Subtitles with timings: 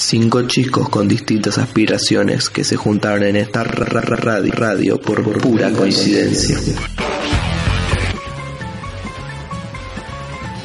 [0.00, 5.00] Cinco chicos con distintas aspiraciones que se juntaron en esta ra- ra- ra- radio, radio
[5.00, 6.56] por pura coincidencia.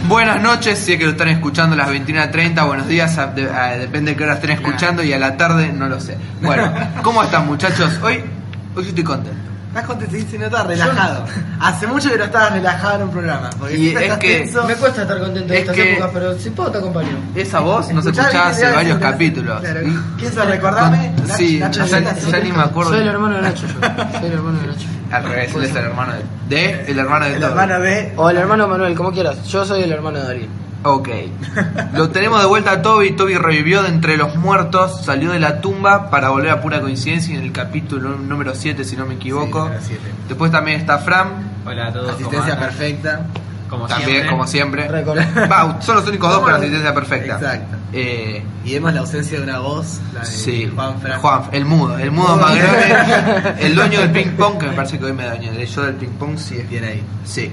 [0.07, 3.49] Buenas noches, si es que lo están escuchando a las 21.30, buenos días, a- de-
[3.49, 6.15] a- depende de qué hora estén escuchando y a la tarde no lo sé.
[6.39, 6.71] Bueno,
[7.01, 7.91] ¿cómo están muchachos?
[8.03, 8.19] Hoy,
[8.75, 9.49] hoy estoy contento.
[9.73, 10.15] Estás contento,
[10.45, 11.25] estás relajado.
[11.59, 13.49] Hace mucho que no estabas relajado en un programa.
[13.57, 14.63] Porque Y es estás que- tenso.
[14.67, 17.09] Me cuesta estar contento en Es estas que- épocas, pero si puedo te acompaño.
[17.33, 19.59] Esa voz no se Escuchá escuchaba hace varios capítulos.
[19.61, 19.79] claro.
[20.19, 21.11] ¿Quién se recordame?
[21.15, 22.91] con- Nacho- Sí, Nacho ya, ni me acuerdo.
[22.91, 23.73] Soy el hermano de Nacho yo.
[24.19, 24.87] Soy el hermano de Nacho.
[25.11, 28.13] Al revés, él es el hermano de, de el hermano de El hermano de.
[28.15, 29.43] O el hermano Manuel, como quieras.
[29.47, 30.62] Yo soy el hermano de Darín.
[30.83, 31.09] Ok.
[31.93, 33.11] Lo tenemos de vuelta a Toby.
[33.15, 37.35] Toby revivió de entre los muertos, salió de la tumba para volver a pura coincidencia
[37.37, 39.69] en el capítulo número 7, si no me equivoco.
[39.81, 39.97] Sí.
[40.27, 42.09] Después también está Fran, Hola a todos.
[42.15, 43.21] Asistencia perfecta.
[43.69, 44.29] Como también, siempre.
[44.29, 44.87] como siempre.
[45.49, 47.35] Va, son los únicos dos con asistencia perfecta.
[47.35, 47.77] Exacto.
[47.91, 51.19] Eh, Y vemos la ausencia de una voz, la de sí, Juan Fran.
[51.19, 54.99] Juan, el mudo, el mudo más grave, el dueño del ping pong, que me parece
[54.99, 55.51] que hoy me dañó.
[55.51, 57.03] El yo del ping pong sí es Bien ahí.
[57.25, 57.51] Sí.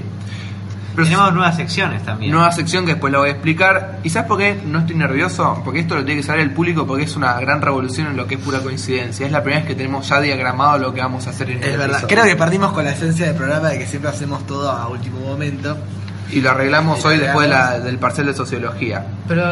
[0.95, 2.33] Pero Tenemos nuevas secciones también.
[2.33, 3.99] Nueva sección que después la voy a explicar.
[4.03, 5.63] ¿Y sabes por qué no estoy nervioso?
[5.65, 8.27] Porque esto lo tiene que saber el público porque es una gran revolución en lo
[8.27, 9.25] que es pura coincidencia.
[9.25, 11.65] Es la primera vez que tenemos ya diagramado lo que vamos a hacer en el
[11.65, 11.87] Es verdad.
[12.01, 12.09] episodio.
[12.09, 15.21] Creo que perdimos con la esencia del programa de que siempre hacemos todo a último
[15.21, 15.77] momento.
[16.33, 17.85] Y lo arreglamos Y hoy después de la- arreglamos.
[17.87, 19.05] del parcial de sociología.
[19.27, 19.45] Pero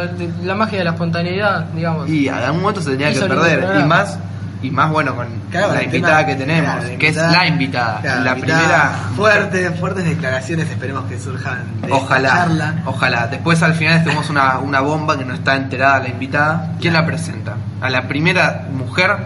[0.45, 2.09] la magia de la espontaneidad, digamos.
[2.09, 3.81] Y a algún momento se tenía que perder.
[3.81, 4.19] Y más,
[4.63, 8.01] y más bueno con Claro, la invitada tema- que tenemos, claro, que es la invitada.
[8.01, 8.91] Claro, la invitada primera.
[9.17, 12.75] Fuerte, fuertes declaraciones esperemos que surjan de esta Ojalá, charla.
[12.87, 13.27] ojalá.
[13.29, 16.73] Después al final tenemos una, una bomba que no está enterada la invitada.
[16.81, 17.55] ¿Quién la presenta?
[17.81, 19.17] A la primera mujer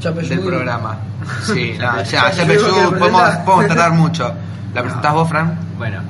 [0.00, 0.28] Chapeyú.
[0.28, 0.96] del programa.
[1.44, 4.32] Sí, no, ya, ya Chapeyú, Peyú, ¿quién la podemos, podemos tardar mucho.
[4.74, 5.58] ¿La presentás vos, Fran?
[5.76, 6.00] Bueno.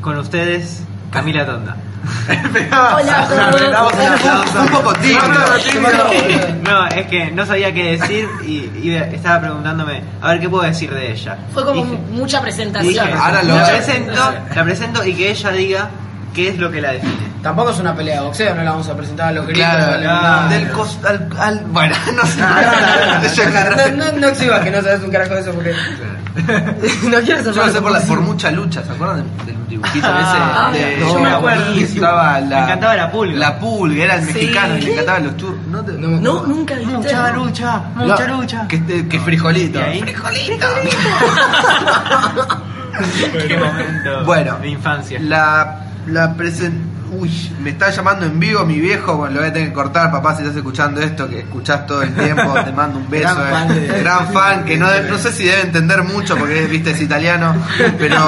[0.00, 1.76] Con ustedes, Camila Tonda.
[2.28, 4.60] Hola un aplauso.
[4.60, 5.20] Un poco tímido.
[6.62, 10.64] No, es que no sabía qué decir y, y estaba preguntándome, a ver qué puedo
[10.64, 11.36] decir de ella.
[11.52, 13.08] Fue como Dije- mucha dije, presentación.
[13.18, 15.88] Ahora lo- la presento, la presento y que ella diga
[16.34, 17.36] qué es lo que la define.
[17.42, 19.64] Tampoco es una pelea de boxeo, no la vamos a presentar a los gritos.
[19.64, 20.48] Claro, al- claro.
[20.48, 22.40] del cos- al, al- bueno, no sé.
[23.96, 25.70] No, no, no exhibas que no sabes un carajo de eso porque.
[25.72, 26.15] no
[27.24, 30.70] quieres Yo lo sé por, la- por mucha lucha, ¿se acuerdan del, del dibujito Ah,
[30.72, 30.84] ese?
[30.84, 31.72] De, no, yo me acuerdo.
[31.74, 33.36] Estaba la, Me encantaba la pulga.
[33.38, 35.66] La pulga, era el mexicano y le encantaban los churros.
[35.70, 36.92] ¿No te- No me No, nunca viste.
[36.94, 38.68] Mucha lucha, mucha lucha.
[38.68, 39.78] Que, este- que frijolito.
[39.78, 40.00] ¿Y ahí?
[40.00, 40.66] Frijolito.
[43.48, 45.18] Qué momento Bueno, de infancia.
[45.20, 46.95] La, la presen...
[47.12, 50.10] Uy, me está llamando en vivo mi viejo, bueno, lo voy a tener que cortar,
[50.10, 53.34] papá, si estás escuchando esto, que escuchás todo el tiempo, te mando un beso.
[53.34, 53.50] Gran eh.
[53.50, 57.00] fan de- Gran fan, que no, no sé si debe entender mucho porque viste, es
[57.00, 57.54] italiano,
[57.98, 58.26] pero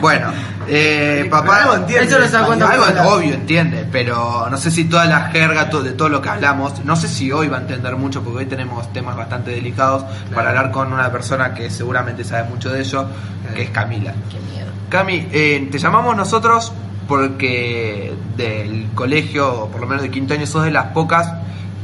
[0.00, 0.28] bueno,
[0.68, 1.62] eh, papá...
[1.62, 5.82] algo entiende Eso lo Algo obvio entiende, pero no sé si toda la jerga to-
[5.82, 8.46] de todo lo que hablamos, no sé si hoy va a entender mucho porque hoy
[8.46, 10.04] tenemos temas bastante delicados
[10.34, 13.06] para hablar con una persona que seguramente sabe mucho de ello,
[13.54, 14.12] que es Camila.
[14.30, 14.70] Qué miedo.
[14.88, 16.72] Cami, eh, te llamamos nosotros
[17.08, 21.32] porque del colegio, por lo menos de quinto año, sos de las pocas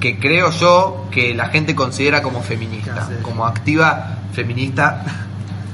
[0.00, 5.02] que creo yo que la gente considera como feminista, como activa feminista.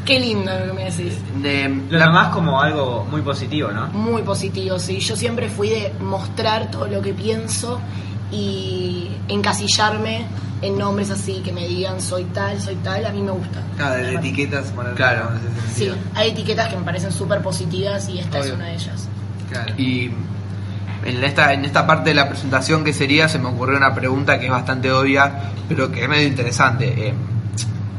[0.05, 1.15] Qué lindo lo que me decís.
[1.43, 3.87] De- Lo tomás como algo muy positivo, ¿no?
[3.89, 4.99] Muy positivo, sí.
[4.99, 7.81] Yo siempre fui de mostrar todo lo que pienso
[8.33, 10.27] y encasillarme
[10.61, 13.61] en nombres así, que me digan soy tal, soy tal, a mí me gusta.
[13.77, 14.67] Claro, de etiquetas.
[14.73, 15.29] poner- Claro.
[15.31, 15.37] en
[15.71, 18.55] ese Sí, hay etiquetas que me parecen súper positivas y esta es Obvio.
[18.57, 19.09] una de ellas.
[19.51, 19.75] Claro.
[19.77, 20.11] Y
[21.05, 24.39] en esta, en esta parte de la presentación que sería, se me ocurrió una pregunta
[24.39, 27.09] que es bastante obvia, pero que es medio interesante.
[27.09, 27.15] Eh,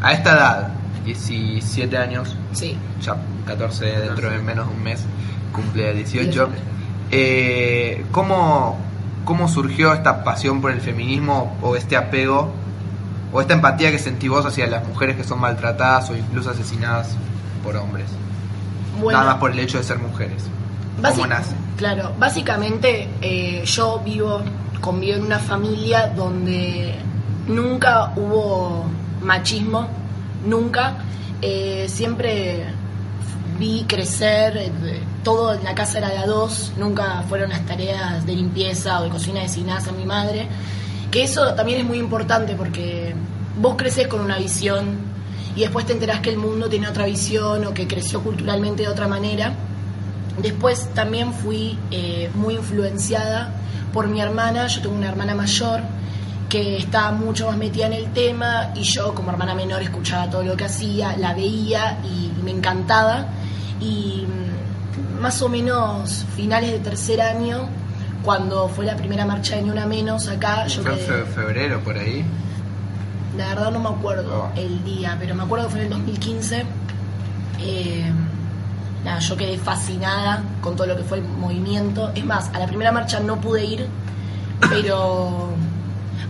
[0.01, 0.67] a esta edad,
[1.05, 2.77] 17 años, Sí.
[3.01, 5.01] ya 14 dentro de menos de un mes,
[5.51, 6.49] cumple 18.
[7.11, 8.77] Eh, ¿cómo,
[9.25, 12.51] ¿Cómo surgió esta pasión por el feminismo o este apego
[13.31, 17.15] o esta empatía que sentís vos hacia las mujeres que son maltratadas o incluso asesinadas
[17.63, 18.07] por hombres?
[18.99, 20.43] Bueno, Nada más por el hecho de ser mujeres.
[21.01, 21.55] ¿Cómo nace?
[21.77, 24.41] Claro, básicamente eh, yo vivo,
[24.81, 26.95] convivo en una familia donde
[27.47, 28.85] nunca hubo
[29.21, 29.87] machismo,
[30.43, 30.97] nunca.
[31.41, 32.65] Eh, siempre
[33.59, 34.71] vi crecer, eh,
[35.23, 39.03] todo en la casa era de a dos, nunca fueron las tareas de limpieza o
[39.03, 40.47] de cocina designadas a mi madre.
[41.11, 43.13] Que eso también es muy importante porque
[43.59, 44.97] vos creces con una visión
[45.55, 48.89] y después te enterás que el mundo tiene otra visión o que creció culturalmente de
[48.89, 49.53] otra manera.
[50.41, 53.53] Después también fui eh, muy influenciada
[53.93, 55.81] por mi hermana, yo tengo una hermana mayor
[56.53, 60.43] que estaba mucho más metida en el tema y yo como hermana menor escuchaba todo
[60.43, 63.25] lo que hacía, la veía y, me encantaba
[63.81, 67.67] y mm, más o menos finales de tercer año
[68.23, 71.97] cuando fue la primera marcha de Ni Una Menos acá, yo Fue quedé- febrero por
[71.97, 72.23] ahí.
[73.35, 74.59] La verdad no me acuerdo Oh.
[74.59, 76.65] el día, pero me acuerdo que fue en el 2015.
[77.61, 78.11] Eh,
[79.03, 82.11] nada, yo quedé fascinada con todo lo que fue el movimiento.
[82.13, 83.87] Es más, a la primera marcha no pude ir,
[84.69, 85.49] pero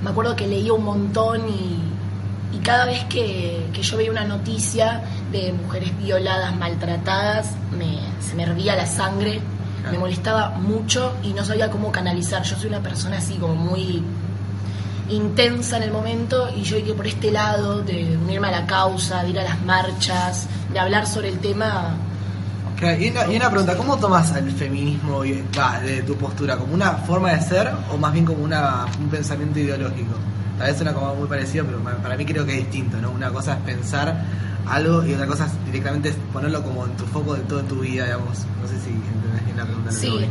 [0.01, 4.25] me acuerdo que leía un montón y, y cada vez que, que yo veía una
[4.25, 5.01] noticia
[5.31, 9.41] de mujeres violadas, maltratadas, me, se me hervía la sangre,
[9.91, 12.43] me molestaba mucho y no sabía cómo canalizar.
[12.43, 14.03] Yo soy una persona así como muy
[15.09, 19.23] intensa en el momento y yo dije por este lado de unirme a la causa,
[19.23, 21.95] de ir a las marchas, de hablar sobre el tema.
[22.83, 25.43] Claro, Y una, y una pregunta, ¿cómo tomas el feminismo y-
[25.85, 26.57] de tu postura?
[26.57, 30.13] ¿Como una forma de ser o más bien como una, un pensamiento ideológico?
[30.57, 33.11] Tal vez suena como muy parecido, pero pa- para mí creo que es distinto, ¿no?
[33.11, 34.23] Una cosa es pensar
[34.67, 38.05] algo y otra cosa es directamente ponerlo como en tu foco de toda tu vida,
[38.05, 38.39] digamos.
[38.61, 39.91] No sé si entendés bien la pregunta.
[39.91, 40.25] lo que Sí.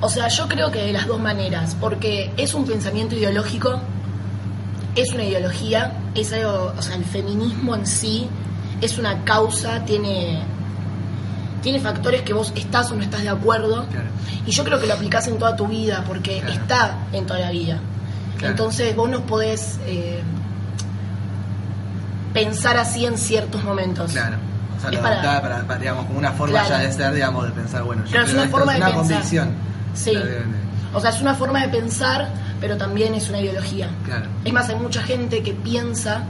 [0.00, 3.80] O sea, yo creo que de las dos maneras, porque es un pensamiento ideológico,
[4.96, 8.28] es una ideología, es algo, o sea, el feminismo en sí
[8.80, 10.40] es una causa, tiene,
[11.64, 14.06] tiene factores que vos estás o no estás de acuerdo, Claro.
[14.46, 16.52] y yo creo que lo aplicás en toda tu vida, porque Claro.
[16.52, 17.78] está en toda la vida.
[18.38, 18.50] Claro.
[18.52, 20.22] Entonces vos no podés eh,
[22.32, 24.12] pensar así en ciertos momentos.
[24.12, 24.36] Claro.
[24.76, 27.52] O sea, lo para- para, para, digamos, como una forma ya de ser, digamos, de
[27.52, 29.12] pensar, bueno, yo Claro, es una esto, forma es de una pensar.
[29.16, 29.50] convicción.
[29.94, 30.12] Sí.
[30.92, 32.28] O sea, es una forma de pensar,
[32.60, 33.88] pero también es una ideología.
[34.04, 34.26] Claro.
[34.44, 36.24] Es más, hay mucha gente que piensa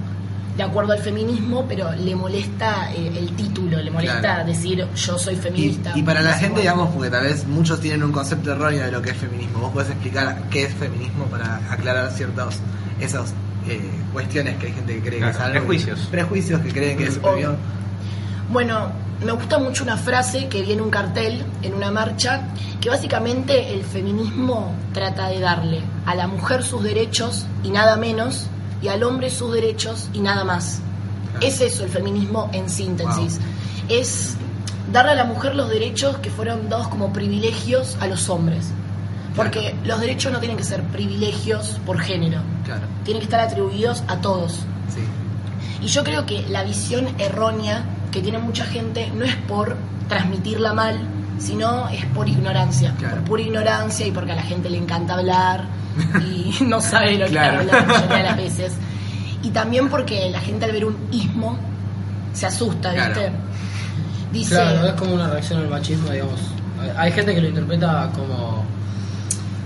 [0.56, 4.46] de acuerdo al feminismo, pero le molesta eh, el título, le molesta Claro.
[4.46, 5.92] decir yo soy feminista.
[5.96, 9.02] y para la gente, digamos, porque tal vez muchos tienen un concepto erróneo de lo
[9.02, 9.58] que es feminismo.
[9.60, 12.60] ¿Vos podés explicar qué es feminismo para aclarar ciertas
[13.00, 13.34] esas
[13.68, 13.80] eh,
[14.12, 15.58] cuestiones que hay gente que cree Claro, que es algo?
[15.58, 16.00] prejuicios.
[16.10, 17.22] Prejuicios que creen que es Obvio.
[17.26, 17.56] superior.
[18.50, 18.92] Bueno,
[19.24, 22.42] me gusta mucho una frase que viene un cartel en una marcha,
[22.80, 28.46] que básicamente el feminismo trata de darle a la mujer sus derechos y nada menos,
[28.84, 30.80] y al hombre sus derechos y nada más.
[31.32, 31.46] Claro.
[31.46, 33.40] Es eso el feminismo en síntesis.
[33.88, 34.36] Es
[34.92, 38.66] darle a la mujer los derechos que fueron dados como privilegios a los hombres.
[39.34, 44.04] Porque los derechos no tienen que ser privilegios por género, Claro, tienen que estar atribuidos
[44.06, 44.52] a todos.
[44.88, 45.00] sí.
[45.82, 49.76] Y yo creo que la visión errónea que tiene mucha gente no es por
[50.08, 50.98] transmitirla mal,
[51.38, 52.94] sino es por ignorancia.
[52.98, 53.16] Claro.
[53.16, 55.64] Por pura ignorancia y porque a la gente le encanta hablar
[56.26, 57.64] y no sabe lo Claro.
[57.64, 58.72] que habla la mayoría de las veces.
[59.42, 61.58] Y también porque la gente al ver un ismo
[62.32, 63.12] se asusta, ¿viste?
[63.12, 63.32] Claro.
[64.32, 66.40] Dice, Claro, es como una reacción al machismo, digamos.
[66.96, 68.64] Hay gente que lo interpreta como.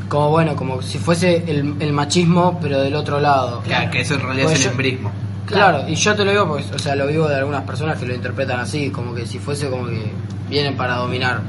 [0.08, 3.60] Como bueno, como si fuese el, el machismo, pero del otro lado.
[3.62, 5.12] Claro, que eso en realidad Pues es el yo- embrismo.
[5.46, 8.04] Claro, y yo te lo digo porque, o sea, lo vivo de algunas personas que
[8.06, 10.12] lo interpretan así, como que si fuese como que
[10.50, 11.40] vienen para dominar.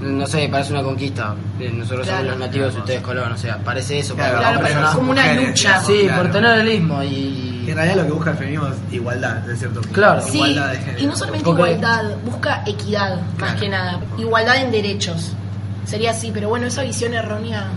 [0.00, 1.34] No sé, parece una conquista.
[1.58, 2.22] Eh, Nosotros Claro.
[2.24, 4.14] somos los nativos y ustedes colón, o sea, parece eso.
[4.14, 5.80] Claro, para pero es como una mujeres, lucha.
[5.80, 6.22] Sí, Claro.
[6.22, 7.66] por tener el ismo Y y.
[7.70, 9.94] en realidad lo que busca el feminismo es igualdad, de cierto punto.
[9.94, 10.20] Claro.
[10.22, 10.98] Sí, Igualdad de género.
[11.00, 14.00] y no solamente Porque- igualdad, busca equidad, más que nada.
[14.18, 15.32] Igualdad en derechos.
[15.86, 17.68] Sería así, pero bueno, esa visión errónea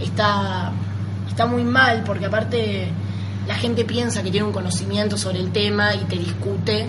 [0.00, 0.70] está,
[1.28, 2.88] está muy mal, porque aparte
[3.46, 6.86] la gente piensa que tiene un conocimiento sobre el tema y te discute,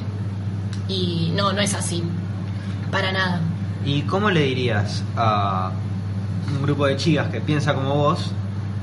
[0.88, 2.04] y no, no es así.
[2.92, 3.40] Para nada.
[3.86, 5.72] ¿Y cómo le dirías a
[6.56, 8.32] un grupo de chicas que piensa como vos,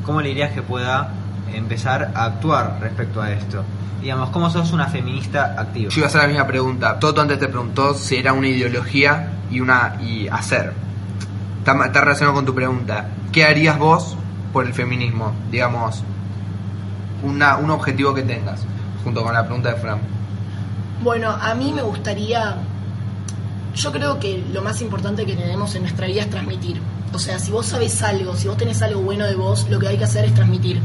[0.04, 1.12] cómo le dirías que pueda
[1.52, 3.64] empezar a actuar respecto a esto?
[4.00, 5.90] Digamos, ¿cómo sos una feminista activa?
[5.90, 6.99] Yo iba a hacer la misma pregunta.
[6.99, 10.73] Toto antes te preguntó si era una ideología y una y hacer.
[11.58, 13.08] Está, relacionado con tu pregunta.
[13.32, 14.16] ¿Qué harías vos
[14.52, 15.32] por el feminismo?
[15.50, 16.02] Digamos,
[17.23, 18.64] una, un objetivo que tengas,
[19.04, 19.99] junto con la pregunta de Fran.
[21.02, 22.56] Bueno, a mí me gustaría.
[23.78, 26.80] Yo creo que lo más importante que tenemos en nuestra vida es transmitir.
[27.12, 29.87] O sea, si vos sabes algo, si vos tenés algo bueno de vos, lo que
[29.88, 30.80] hay que hacer es transmitir.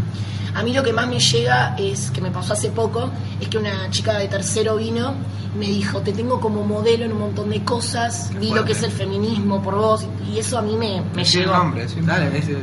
[0.53, 3.09] A mí lo que más me llega es, que me pasó hace poco,
[3.41, 5.15] es que una chica de tercero vino
[5.57, 8.83] me dijo, te tengo como modelo en un montón de cosas, vi lo que es
[8.83, 11.53] el feminismo por vos, y eso a mí me, me Sí, llegó.
[11.53, 11.99] nombre, sí.
[12.01, 12.53] Dale, sí.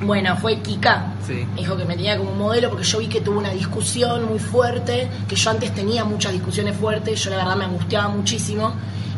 [0.00, 1.14] Bueno, fue Kika.
[1.26, 1.44] Sí.
[1.54, 4.38] Me dijo que me tenía como modelo porque yo vi que tuvo una discusión muy
[4.38, 8.72] fuerte, que yo antes tenía muchas discusiones fuertes, yo la verdad me angustiaba muchísimo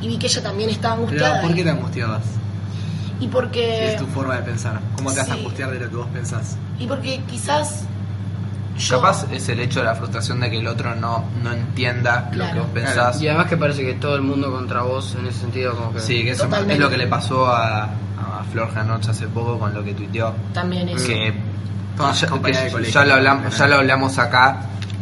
[0.05, 1.41] y vi que ella también estaba Pero, angustiada.
[1.41, 2.23] ¿por qué te angustiabas?
[3.21, 4.81] Y porque es tu forma de pensar.
[4.97, 5.39] ¿Cómo te vas a sí.
[5.39, 6.57] angustiar de lo que vos pensás?
[6.79, 7.85] y porque quizás
[8.77, 12.29] yo Capaz es el hecho de la frustración de que el otro no, no entienda
[12.33, 12.53] lo Claro.
[12.55, 13.23] que vos pensás.
[13.23, 16.01] Y además que parece que todo el mundo contra vos en ese sentido, como que.
[16.01, 16.75] Sí, que eso Totalmente.
[16.75, 17.89] es lo que le pasó a, a
[18.51, 20.35] Flor Janoch hace poco con lo que tuiteó.
[20.53, 21.33] también es Que,
[21.97, 22.27] ya,
[22.83, 24.59] que ya lo hablamos, ya lo hablamos acá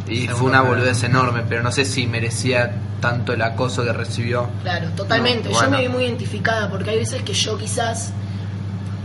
[0.08, 3.92] y Segundo fue una boludez enorme, pero no sé si merecía tanto el acoso que
[3.92, 4.48] recibió.
[4.62, 5.48] Claro, totalmente.
[5.48, 5.76] No, Yo bueno.
[5.76, 8.12] me vi muy identificada porque hay veces que yo quizás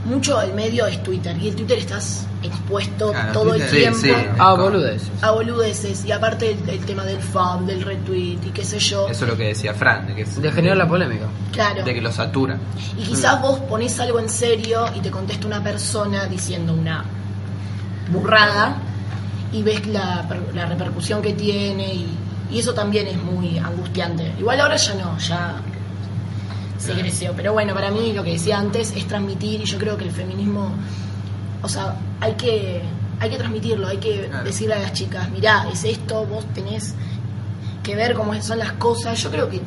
[0.05, 3.77] mucho el medio es Twitter y el Twitter estás expuesto Claro, todo Twitter- el Sí,
[3.77, 4.11] tiempo sí.
[4.39, 5.09] Ah, boludeces.
[5.21, 9.09] a boludeces y aparte el, el tema del fan, del retweet y qué sé yo.
[9.09, 11.25] Eso es lo que decía Fran, de que, es- De generar la polémica.
[11.51, 11.83] Claro.
[11.83, 12.57] de que lo satura.
[12.97, 17.03] Y quizás vos ponés algo en serio y te contesta una persona diciendo una
[18.11, 18.77] burrada
[19.51, 22.07] y ves la, la repercusión que tiene y,
[22.51, 24.33] y eso también es muy angustiante.
[24.39, 25.55] Igual ahora ya no, ya
[26.77, 27.33] se creció.
[27.35, 30.11] Pero bueno, para mí lo que decía antes es transmitir y yo creo que el
[30.11, 30.69] feminismo,
[31.61, 32.81] o sea, hay que,
[33.19, 34.43] hay que transmitirlo, hay que Claro.
[34.43, 36.93] decirle a las chicas, mirá, es esto, vos tenés
[37.83, 39.21] que ver cómo son las cosas.
[39.21, 39.61] Yo creo que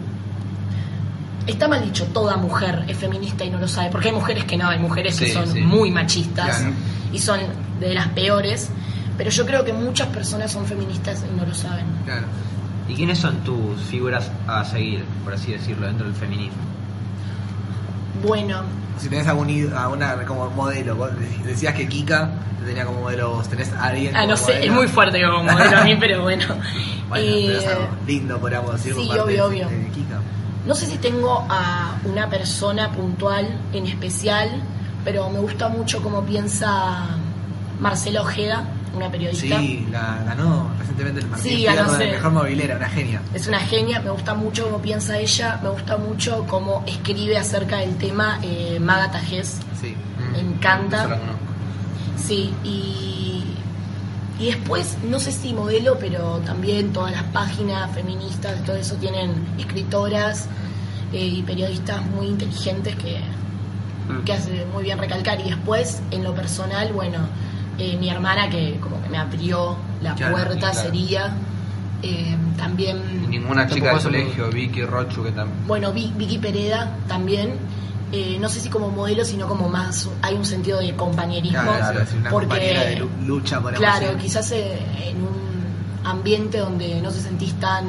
[1.47, 4.57] Está mal dicho, toda mujer es feminista y no lo sabe, porque hay mujeres que
[4.59, 5.61] no, hay mujeres que son sí.
[5.61, 6.75] muy machistas Claro.
[7.13, 7.41] y son
[7.81, 8.69] de las peores,
[9.21, 11.85] pero yo creo que muchas personas son feministas y no lo saben.
[12.07, 12.25] Claro.
[12.89, 16.57] ¿Y quiénes son tus figuras a seguir, por así decirlo, dentro del feminismo?
[18.27, 18.63] Bueno,
[18.99, 23.01] Si tenés algún id- alguna como modelo, vos de- decías que Kika te tenía como
[23.03, 24.65] modelo vos, tenés a alguien ah, no sé, modelo?
[24.65, 26.45] es muy fuerte como modelo a mí, pero bueno.
[27.11, 29.69] Bueno, Eh, pero es algo lindo, podríamos decir, sí, por obvio, de- obvio.
[29.69, 30.21] de Kika.
[30.67, 34.49] No sé si tengo a una persona puntual en especial,
[35.05, 37.07] pero me gusta mucho cómo piensa
[37.81, 38.63] Marcela Ojeda,
[38.95, 39.59] una periodista.
[39.59, 42.05] Sí, la ganó recientemente el Martín Sí, ganó, sí.
[42.05, 43.23] Mejor Movilera, una genia.
[43.35, 47.79] Es una genia, me gusta mucho cómo piensa ella, me gusta mucho cómo escribe acerca
[47.79, 49.61] del tema eh, Maga Tajés.
[49.81, 49.95] Sí.
[50.33, 51.07] Me encanta.
[51.07, 51.39] La conozco.
[52.17, 53.45] Sí, y,
[54.39, 59.47] y después, no sé si modelo, pero también todas las páginas feministas, todo eso tienen
[59.59, 60.47] escritoras
[61.13, 63.21] eh, y periodistas muy inteligentes que,
[64.25, 65.41] que hace muy bien recalcar.
[65.41, 67.19] Y después, en lo personal, bueno,
[67.81, 70.81] eh, mi hermana que como que me abrió la Claro, puerta claro.
[70.81, 71.35] sería
[72.03, 75.67] eh, Y también, ninguna chica del colegio, Vicky Rochu, que también.
[75.67, 77.55] bueno, Vi- Vicky Pereda también.
[78.13, 81.61] eh, no sé si como modelo, sino como más, hay un sentido de compañerismo.
[81.63, 84.19] Claro, es una porque de lu- lucha, podemos Claro, decir.
[84.23, 85.39] quizás eh, en un
[86.05, 87.85] ambiente donde no te sentís tan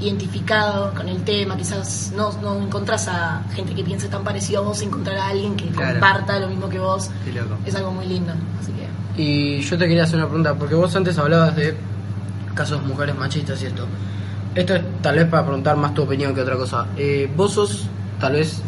[0.00, 4.64] identificado con el tema, quizás no, no encontrás a gente que piense tan parecido a
[4.64, 5.92] vos, encontrar a alguien que Claro.
[5.92, 7.56] comparta lo mismo que vos, Qué loco.
[7.64, 8.32] es algo muy lindo.
[8.60, 11.76] Así que, Y yo te quería hacer una pregunta, porque vos antes hablabas de
[12.54, 13.86] casos de mujeres machistas y esto.
[14.54, 16.86] Esto es tal vez para preguntar más tu opinión que otra cosa.
[16.96, 17.86] Eh, vos sos,
[18.20, 18.62] tal vez,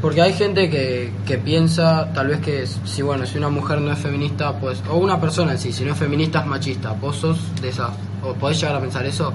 [0.00, 3.92] porque hay gente que, que piensa, tal vez que si bueno, si una mujer no
[3.92, 6.92] es feminista, pues, o una persona en sí, si no es feminista es machista.
[6.92, 7.90] ¿Vos sos de esas,
[8.22, 9.32] o podés llegar a pensar eso?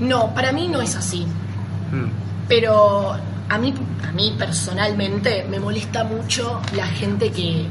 [0.00, 1.26] no, para mí no es así.
[1.92, 2.08] Mm.
[2.48, 3.12] Pero
[3.48, 3.74] a mí,
[4.06, 7.66] a mí personalmente me molesta mucho la gente que,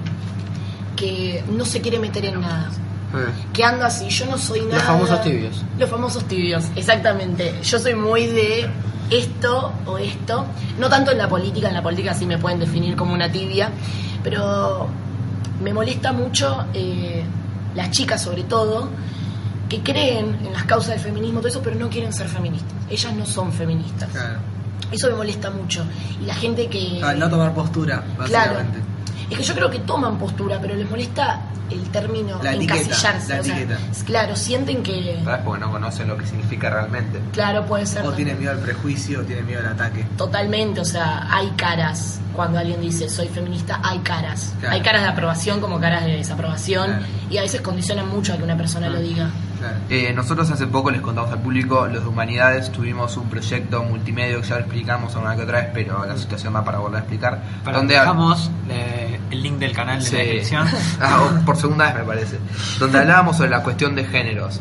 [0.97, 2.69] que no se quiere meter en nada.
[3.13, 3.29] Eh.
[3.53, 4.75] Que anda así, yo no soy nada.
[4.75, 5.63] Los famosos tibios.
[5.79, 7.53] Los famosos tibios, exactamente.
[7.63, 8.69] Yo soy muy de
[9.09, 10.45] esto o esto.
[10.77, 13.69] No tanto en la política, en la política sí me pueden definir como una tibia.
[14.23, 14.87] Pero
[15.63, 17.23] me molesta mucho eh,
[17.75, 18.89] las chicas, sobre todo,
[19.69, 22.73] que creen en las causas del feminismo, todo eso, pero no quieren ser feministas.
[22.89, 24.09] Ellas no son feministas.
[24.09, 24.39] Claro.
[24.91, 25.85] Eso me molesta mucho.
[26.21, 27.01] Y la gente que.
[27.03, 28.59] Al no tomar postura, Claro.
[29.29, 33.33] Es que yo creo que toman postura, pero les molesta el término La etiqueta, encasillarse.
[33.33, 35.19] la o sea, claro, sienten que.
[35.23, 35.41] ¿Sabes?
[35.43, 37.19] Porque no conocen lo que significa realmente.
[37.33, 38.01] Claro, puede ser.
[38.01, 38.27] O también.
[38.27, 40.05] tiene miedo al prejuicio, o tiene miedo al ataque.
[40.17, 42.19] Totalmente, o sea, hay caras.
[42.33, 44.53] Cuando alguien dice soy feminista, hay caras.
[44.59, 44.75] Claro.
[44.75, 46.85] Hay caras de aprobación como caras de desaprobación.
[46.85, 47.05] Claro.
[47.31, 49.29] Y a veces condicionan mucho a que una persona lo diga.
[49.57, 49.75] Claro.
[49.89, 54.39] Eh, nosotros hace poco les contamos al público, los de Humanidades, tuvimos un proyecto multimedia
[54.39, 56.99] que ya lo explicamos alguna que otra vez, pero la situación va para volver a
[56.99, 57.41] explicar.
[57.63, 60.15] Para donde dejamos eh, el link del canal de Sí.
[60.15, 60.67] la descripción.
[61.01, 62.37] Ah, por segunda vez me parece.
[62.79, 64.59] Donde hablábamos sobre la cuestión de géneros.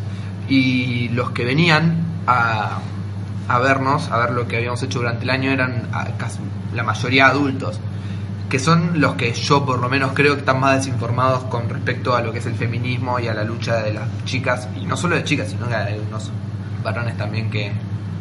[0.48, 1.96] Y los que venían
[2.26, 2.78] a,
[3.48, 6.38] a vernos, a ver lo que habíamos hecho durante el año, eran ah, casi
[6.74, 7.80] la mayoría adultos.
[8.48, 12.14] Que son los que yo por lo menos creo que están más desinformados con respecto
[12.14, 14.68] a lo que es el feminismo y a la lucha de las chicas.
[14.80, 16.30] Y no solo de chicas, sino que hay unos
[16.84, 17.72] varones también que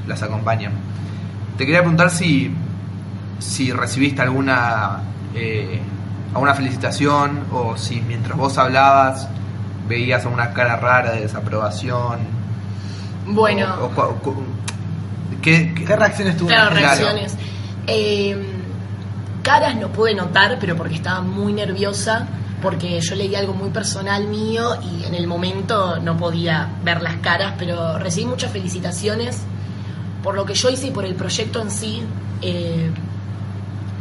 [0.08, 0.72] las acompañan.
[1.58, 2.52] Te quería preguntar si,
[3.38, 5.00] si recibiste alguna
[5.36, 5.80] eh,
[6.36, 9.28] alguna felicitación o si mientras vos hablabas
[9.88, 12.20] veías alguna cara rara de desaprobación.
[13.26, 14.44] Bueno, O- o
[15.42, 16.50] ¿qué, qué- ¿Qué reacciones tuvo?
[16.50, 17.36] claro, reacciones.
[17.88, 18.38] Eh,
[19.42, 22.28] caras no pude notar, pero porque estaba muy nerviosa.
[22.62, 27.16] Porque yo leí algo muy personal mío y en el momento no podía ver las
[27.18, 29.42] caras, pero recibí muchas felicitaciones
[30.24, 32.02] por lo que yo hice y por el proyecto en sí.
[32.42, 32.90] Eh,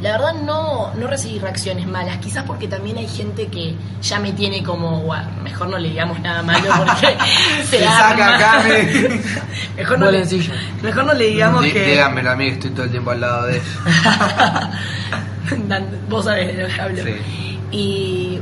[0.04, 4.32] la verdad no, no recibí reacciones malas, quizás porque también hay gente que ya me
[4.32, 7.16] tiene como, "Guau, mejor no le digamos nada malo porque
[7.70, 7.98] se Se arma".
[8.10, 9.20] saca acá, me-
[9.82, 10.26] mejor, no le,
[10.82, 11.86] mejor no le digamos que...
[11.86, 14.70] Díganmelo a mí que estoy todo el tiempo al lado de ella.
[16.08, 17.02] Vos sabés de lo que hablo.
[17.02, 17.58] Sí.
[17.72, 18.40] Y,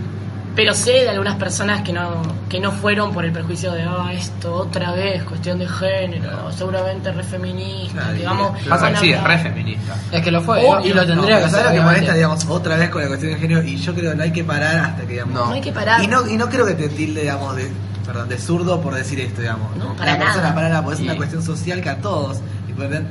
[0.55, 4.11] pero sé de algunas personas que no, que no fueron por el prejuicio de, ah,
[4.13, 8.61] esto otra vez, cuestión de género, seguramente re feminista, Claro, que y- vamos...
[8.69, 9.39] Pasa que sí, es hablar".
[9.39, 9.95] re feminista.
[10.13, 11.65] Es que lo fue, y lo tendría No, que ¿sabes hacer.
[11.67, 13.63] lo que molesta, digamos, otra vez con la cuestión de género?
[13.63, 15.35] Y yo creo que no hay que parar hasta que, digamos...
[15.35, 15.47] No.
[15.47, 16.03] No hay que parar.
[16.03, 17.71] Y no, y no creo que te tilde, digamos, de,
[18.05, 19.75] perdón, de zurdo por decir esto, digamos.
[19.77, 20.55] No, para la persona, nada.
[20.55, 23.03] para nada, porque es una cuestión social que a todos, y ende,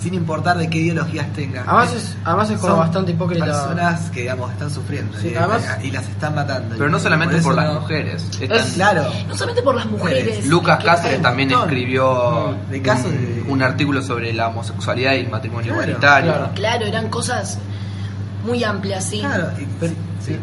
[0.00, 1.64] sin importar de qué ideologías tengan.
[1.66, 3.44] Además es, además es como Son bastante hipócrita.
[3.46, 6.74] personas que, digamos, están sufriendo Sí, y, además- y las están matando.
[6.78, 8.26] Pero no solamente por las no- mujeres.
[8.40, 9.04] Es- Claro.
[9.28, 10.46] No solamente por las mujeres.
[10.46, 15.30] Lucas Cáceres también escribió De casos un, de- un artículo sobre la homosexualidad y el
[15.30, 16.32] matrimonio Claro, igualitario.
[16.32, 16.50] claro.
[16.54, 17.58] Claro, eran cosas
[18.44, 19.20] muy amplias, sí.
[19.20, 19.92] Claro, y- Pero-
[20.24, 20.36] sí.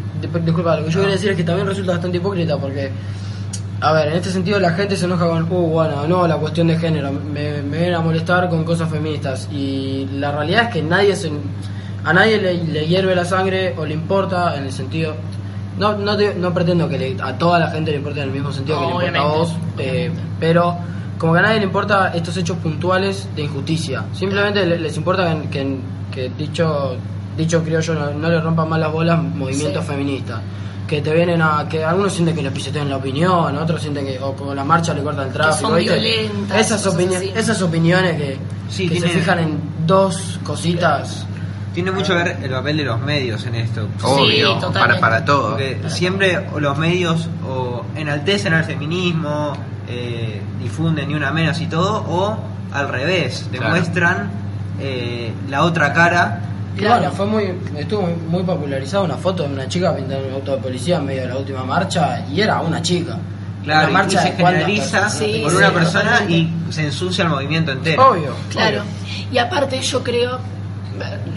[0.43, 2.91] Disculpa, lo que yo quería decir es que también resulta bastante hipócrita porque,
[3.81, 6.67] a ver, en este sentido la gente se enoja con, uh, bueno, no, la cuestión
[6.67, 9.47] de género, me, me vienen a molestar con cosas feministas.
[9.51, 11.31] Y la realidad es que nadie se,
[12.03, 15.13] a nadie le, le hierve la sangre o le importa en el sentido.
[15.77, 18.33] No, no, te- no pretendo que le- a toda la gente le importe en el
[18.33, 20.77] mismo sentido que le importa a vos, eh, pero
[21.17, 24.05] como que a nadie le importa estos hechos puntuales de injusticia.
[24.13, 25.77] Simplemente le- les importa que, que,
[26.13, 26.95] que dicho,
[27.37, 29.91] dicho criollo no, no le rompan más las bolas movimientos Sí.
[29.91, 30.39] feministas.
[30.87, 31.67] Que te vienen a.
[31.67, 34.19] que algunos sienten que le pisotean la opinión, otros sienten que.
[34.19, 35.69] o con la marcha le cortan el tráfico.
[35.69, 35.93] son ¿viste?
[35.99, 37.31] violentas, Esas, cosas opini- así.
[37.35, 38.37] esas opiniones que,
[38.69, 41.25] Sí, que se fijan en dos cositas.
[41.73, 43.87] Tiene mucho que ver el papel de los medios en esto.
[44.03, 45.51] Obvio, para, para todo.
[45.51, 49.53] Porque siempre los medios o enaltecen al feminismo,
[49.89, 52.37] eh, difunden ni una menos y todo, o
[52.71, 53.73] al revés, Claro.
[53.73, 54.29] demuestran
[54.79, 56.41] eh, la otra cara.
[56.77, 56.95] Claro.
[57.01, 60.61] bueno, fue muy, estuvo muy, popularizada una foto de una chica pintando un auto de
[60.61, 63.17] policía en medio de la última marcha y era una chica.
[63.63, 65.09] Claro, una y marcha se generaliza?
[65.09, 66.33] Sí, por sí, una persona totalmente.
[66.69, 68.09] y se ensucia el movimiento entero.
[68.11, 68.35] Obvio.
[68.51, 68.81] Claro.
[68.81, 68.91] obvio.
[69.31, 70.37] Y aparte yo creo,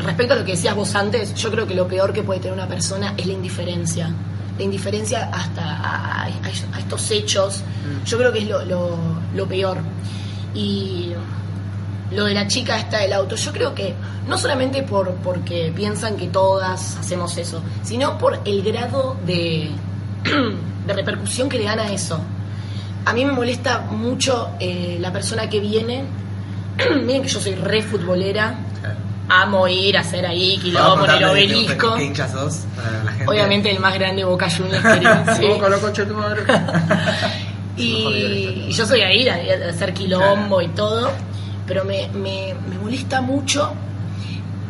[0.04, 2.54] respecto a lo que decías vos antes, yo creo que lo peor que puede tener
[2.54, 4.10] una persona es la indiferencia.
[4.58, 7.62] La indiferencia hasta a, a- a estos hechos,
[8.04, 8.98] yo creo que es lo, lo-
[9.34, 9.78] lo peor.
[10.54, 11.12] Y
[12.10, 13.94] lo de la chica esta del auto, yo creo que
[14.26, 19.70] no solamente por porque piensan que todas hacemos eso, sino por el grado de,
[20.86, 22.20] de repercusión que le dan a eso.
[23.04, 26.04] A mí me molesta mucho eh, la persona que viene.
[27.04, 28.58] Miren que yo soy re futbolera.
[29.30, 31.96] Amo ir a hacer ahí quilombo en el obelisco.
[31.96, 32.64] ¿Qué hinchas sos?
[32.74, 33.30] Para la gente.
[33.30, 34.82] Obviamente el más grande Boca Juniors
[35.36, 35.46] sí.
[37.76, 41.12] Y, y yo soy ahí a, a hacer quilombo y todo,
[41.68, 43.72] pero me, me, me molesta mucho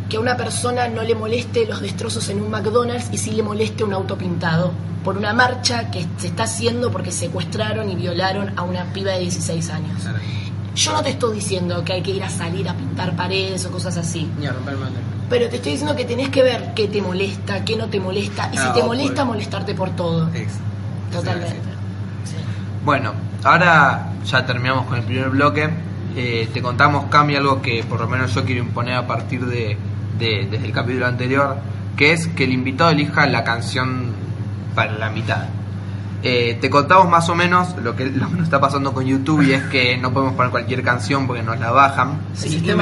[0.09, 3.43] que a una persona no le moleste los destrozos en un McDonald's y sí le
[3.43, 4.73] moleste un auto pintado
[5.05, 9.21] por una marcha que se está haciendo porque secuestraron y violaron a una piba de
[9.21, 10.03] 16 años.
[10.03, 10.19] Claro.
[10.75, 13.71] Yo no te estoy diciendo que hay que ir a salir a pintar paredes o
[13.71, 14.77] cosas así, Ni a romper
[15.29, 18.49] pero te estoy diciendo que tenés que ver qué te molesta, qué no te molesta,
[18.51, 18.87] y si Ah, te obvio.
[18.87, 20.31] molesta, molestarte por todo.
[20.35, 20.53] Ex.
[21.13, 21.53] Totalmente.
[22.25, 22.37] Sí, Sí.
[22.85, 23.13] Bueno,
[23.45, 25.69] ahora ya terminamos con el primer bloque.
[26.21, 29.77] Eh, te contamos, cambia algo que por lo menos yo quiero imponer a partir de,
[30.19, 31.57] de- desde el capítulo anterior,
[31.97, 34.07] que es que el invitado elija la canción
[34.75, 35.45] para la mitad.
[36.25, 39.43] Eh, te contamos más o menos lo que, lo que nos está pasando con YouTube
[39.43, 42.19] y es que no podemos poner cualquier canción porque nos la bajan.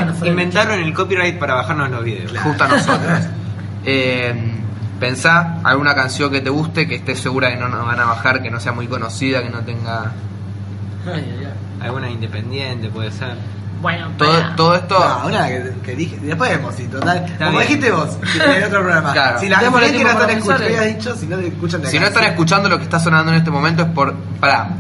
[0.07, 2.33] No fue- Inventaron el copyright para bajarnos los videos.
[2.39, 3.21] justo a nosotros.
[3.89, 4.35] Eh,
[4.99, 8.43] pensá alguna canción que te guste, que estés segura que no nos van a bajar,
[8.43, 10.11] que no sea muy conocida, que no tenga...
[11.07, 11.53] Ay, ay, ay.
[11.87, 13.35] Alguna independiente puede ser.
[13.81, 14.99] Bueno, Todo, para- todo esto...
[14.99, 16.17] No, una que, que dije.
[16.23, 17.27] Después vemos, sí, total.
[17.39, 17.63] Como bien.
[17.63, 19.13] dijiste vos, que en otro programa.
[19.13, 19.39] Claro.
[19.41, 21.89] Si la Démosle gente que tiempo no están escuchando, dicho, si no te escuchan de
[21.91, 24.15] Si no están escuchando lo que está sonando en este momento es por...
[24.41, 24.71] Pará,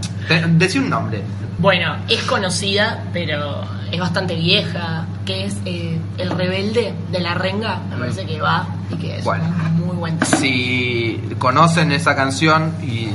[0.52, 1.22] decí un nombre.
[1.58, 7.80] Bueno, es conocida, pero es bastante vieja, que es eh, El Rebelde de la Renga,
[7.90, 9.44] me parece que va y que es Bueno.
[9.84, 10.36] muy buen tema.
[10.38, 13.08] Si conocen esa canción y,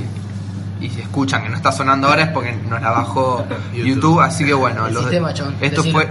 [0.81, 4.19] y si escuchan que no está sonando ahora es porque nos la bajó YouTube, YouTube.
[4.21, 5.99] así que bueno, El los- sistema, chabón, esto decilo.
[5.99, 6.09] fue...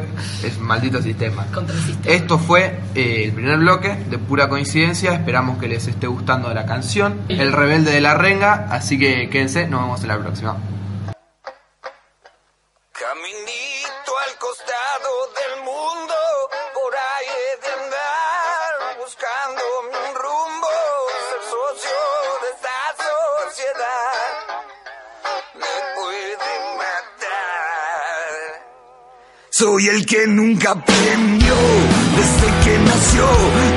[0.48, 1.44] Es maldito sistema.
[1.52, 2.14] Contra el sistema.
[2.14, 5.12] Esto fue eh, el primer bloque de pura coincidencia.
[5.14, 7.20] Esperamos que les esté gustando la canción.
[7.28, 8.68] El rebelde de la renga.
[8.70, 10.56] Así que quédense, nos vemos en la próxima.
[29.60, 31.54] Soy el que nunca aprendió
[32.16, 33.26] desde que nació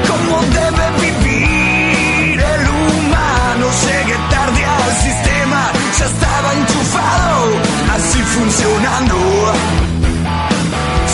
[0.07, 3.67] cómo debe vivir el humano.
[3.83, 7.59] Llegué tarde al sistema, ya estaba enchufado,
[7.95, 9.15] así funcionando.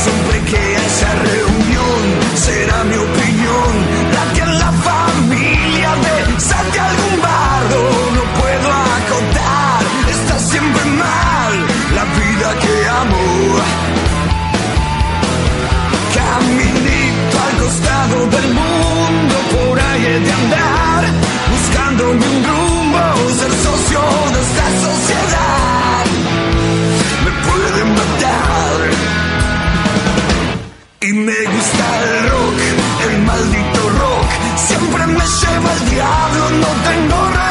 [0.03, 2.01] Siempre que haya reunión,
[2.35, 3.18] será mi opinión
[18.19, 21.03] todo el mundo por ahí he de andar,
[21.51, 23.01] buscándome un rumbo,
[23.39, 24.01] ser socio
[24.33, 26.05] de esta sociedad.
[27.23, 28.77] Me pueden matar.
[31.01, 32.59] Y me gusta el rock,
[33.07, 34.29] el maldito rock,
[34.67, 37.48] siempre me lleva el diablo, no tengo razón.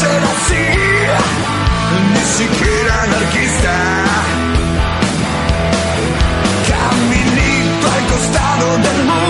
[0.00, 0.66] Ser así,
[2.14, 3.74] ni siquiera anarquista.
[6.70, 9.27] Caminito al costado del mundo,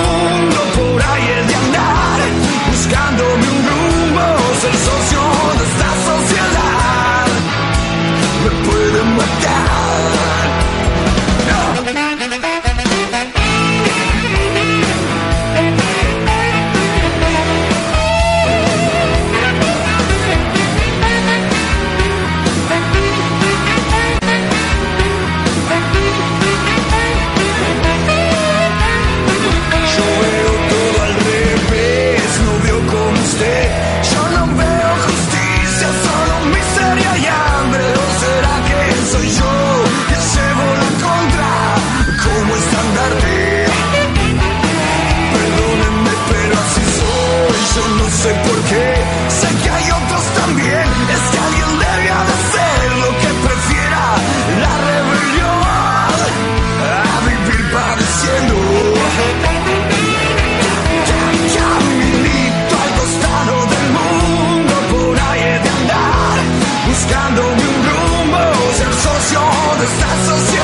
[67.09, 69.41] buscándome un rumbo, ser socio
[69.79, 70.58] de esta sociedad.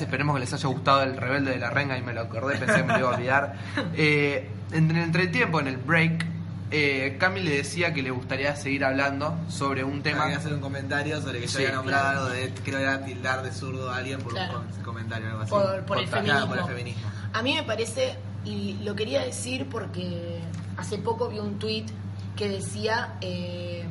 [0.00, 2.76] Esperemos que les haya gustado el rebelde de la renga y me lo acordé, pensé
[2.76, 3.54] que me lo iba a olvidar.
[3.96, 6.24] Eh, en el entretiempo, en el break,
[6.70, 10.20] eh, Cami le decía que le gustaría seguir hablando sobre un tema.
[10.24, 12.34] Tengo que hacer un comentario sobre que yo Sí, había nombrado claro.
[12.40, 14.62] de, creo que era tildar de zurdo a alguien por Claro.
[14.76, 15.50] un comentario o algo así.
[15.50, 16.48] Por- por el Claro, feminismo.
[16.48, 17.10] por el feminismo.
[17.32, 20.38] A mí me parece, y lo quería decir porque
[20.76, 21.86] hace poco vi un tweet
[22.36, 23.84] que decía, eh,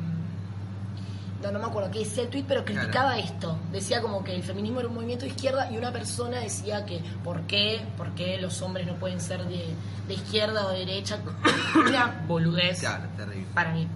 [1.42, 3.56] no, no me acuerdo qué decía el tweet, pero criticaba esto.
[3.72, 7.00] Decía como que el feminismo era un movimiento de izquierda y una persona decía que
[7.24, 7.80] ¿por qué?
[7.96, 9.64] ¿Por qué los hombres no pueden ser de,
[10.06, 11.18] de izquierda o de derecha?
[11.86, 13.46] Una boludez Claro, terrible.
[13.54, 13.86] para mí.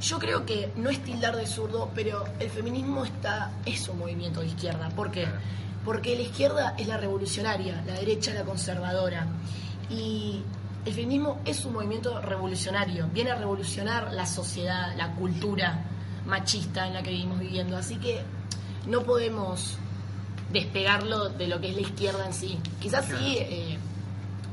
[0.00, 4.40] Yo creo que no es tildar de zurdo, pero el feminismo está es un movimiento
[4.40, 4.90] de izquierda.
[4.90, 5.22] ¿Por qué?
[5.22, 5.38] Claro.
[5.84, 9.26] Porque la izquierda es la revolucionaria, la derecha la conservadora.
[9.88, 10.42] Y
[10.84, 15.82] el feminismo es un movimiento revolucionario, viene a revolucionar la sociedad, la cultura
[16.26, 17.76] machista en la que vivimos viviendo.
[17.76, 18.22] Así que
[18.86, 19.78] no podemos
[20.52, 22.58] despegarlo de lo que es la izquierda en sí.
[22.80, 23.78] Quizás sí, eh,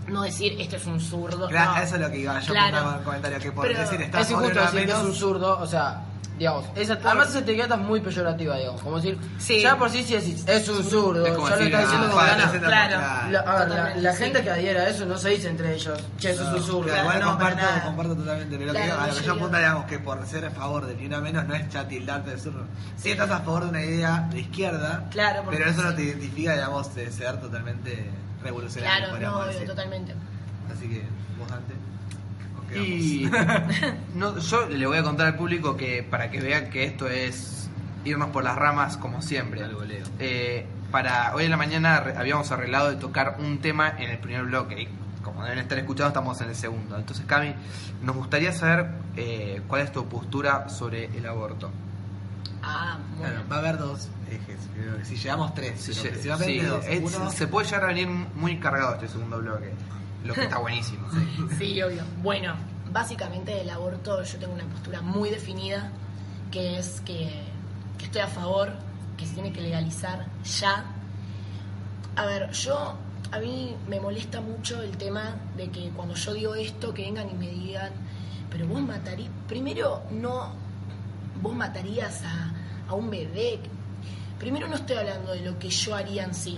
[0.08, 1.48] no decir este es un zurdo.
[1.48, 1.82] Claro, no.
[1.84, 2.98] eso es lo que iba yo Claro.
[2.98, 5.66] el comentario, que por Pero decir está Es injusto decir que es un zurdo, o
[5.68, 6.02] sea,
[6.42, 9.62] digamos, esa, además esa etiqueta es muy peyorativa, digamos, como decir, Sí.
[9.62, 12.08] ya por sí si decís, es un zurdo, Es como ya lo decir, está diciendo
[12.08, 12.52] ah, como ganas.
[12.52, 12.98] Claro.
[12.98, 13.32] claro.
[13.32, 14.24] La, a ver, la, sí.
[14.24, 16.86] gente que adhiere a eso no se dice entre ellos, che, eso es un zurdo.
[16.86, 18.58] Claro, igual No, comparto, comparto totalmente.
[18.58, 20.88] Pero lo que, Claro, a lo que yo apunta, digamos, que por ser a favor
[20.88, 22.66] del ni una menos no es ya tildarte de zurdo.
[22.96, 25.96] Sí estás a favor de una idea de izquierda, Claro, pero eso no sí.
[25.98, 28.10] te identifica, digamos, de ser totalmente
[28.42, 29.10] revolucionario.
[29.16, 30.16] Claro, no, totalmente.
[30.74, 31.04] Así que,
[31.38, 31.76] vos antes.
[32.74, 33.32] ¿Con qué Y
[34.16, 37.70] no, yo le voy a contar al público que para que vean que esto es
[38.06, 39.62] irnos por las ramas como siempre.
[40.20, 44.44] Eh, para hoy en la mañana habíamos arreglado de tocar un tema en el primer
[44.44, 44.82] bloque.
[44.82, 44.88] Y
[45.24, 46.98] como deben estar escuchando, estamos en el segundo.
[46.98, 47.54] Entonces, Cami,
[48.02, 51.70] nos gustaría saber eh, cuál es tu postura sobre el aborto.
[52.64, 53.36] Ah, bueno.
[53.36, 54.58] Bueno, va a haber dos ejes.
[54.76, 56.86] Creo que si llevamos tres, Si pero lle- principalmente sí, dos.
[56.88, 59.72] es- Uno, se puede llegar a venir muy cargado este segundo bloque,
[60.24, 61.08] lo que está buenísimo.
[61.58, 62.04] Sí, obvio.
[62.22, 62.56] Bueno,
[62.92, 65.92] básicamente del aborto yo tengo una postura muy definida,
[66.52, 67.44] que es que,
[67.98, 68.74] que estoy a favor,
[69.18, 70.86] que se tiene que legalizar ya.
[72.16, 72.96] A ver, yo,
[73.32, 77.30] a mí me molesta mucho el tema de que cuando yo digo esto, que vengan
[77.30, 77.92] y me digan,
[78.50, 80.54] pero vos matarías, primero no,
[81.42, 82.52] vos matarías a,
[82.90, 83.60] a un bebé.
[84.38, 86.58] Primero no estoy hablando de lo que yo haría en sí.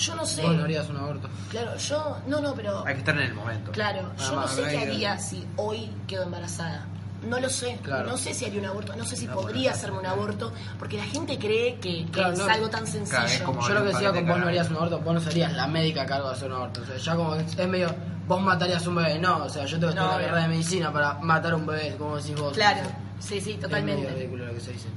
[0.00, 0.42] Yo no sé.
[0.42, 1.28] Vos no harías un aborto.
[1.50, 2.86] Claro, yo, no, no, pero...
[2.86, 3.70] Hay que estar en el momento.
[3.72, 6.86] Claro, yo no más, sé qué que- haría si hoy quedo embarazada.
[7.28, 7.78] No lo sé.
[7.82, 8.08] Claro.
[8.08, 8.96] No sé si haría un aborto.
[8.96, 10.54] No sé si podría hacerme un aborto.
[10.78, 12.48] Porque la gente cree que, que Claro, es no.
[12.48, 13.10] algo tan sencillo.
[13.10, 15.20] Claro, es como- Yo lo que decía con vos no harías un aborto, vos no
[15.20, 16.80] serías la médica a cargo de hacer un aborto.
[16.80, 17.94] O sea, ya como que es medio,
[18.26, 19.18] vos matarías un bebé.
[19.18, 20.26] No, o sea, yo tengo que No, estudiar la obvio.
[20.28, 22.54] carrera de medicina para matar un bebé, como decís vos.
[22.54, 24.10] Claro, sí, sí, Es medio totalmente.
[24.14, 24.88] ridículo lo que se dice.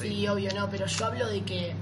[0.00, 0.70] Sí, obvio, no.
[0.70, 1.74] Pero yo hablo de que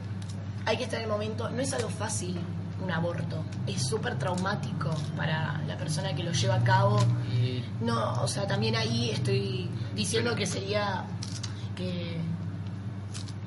[0.66, 1.48] hay que estar en el momento.
[1.50, 2.37] No es algo fácil.
[2.84, 3.42] Un aborto.
[3.66, 6.98] Es súper traumático para la persona que lo lleva a cabo.
[7.32, 11.04] Y No, o sea, también ahí estoy diciendo que sería
[11.76, 12.16] que,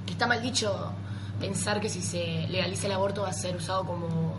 [0.06, 0.92] que está mal dicho
[1.40, 4.36] pensar que si se legaliza el aborto va a ser usado como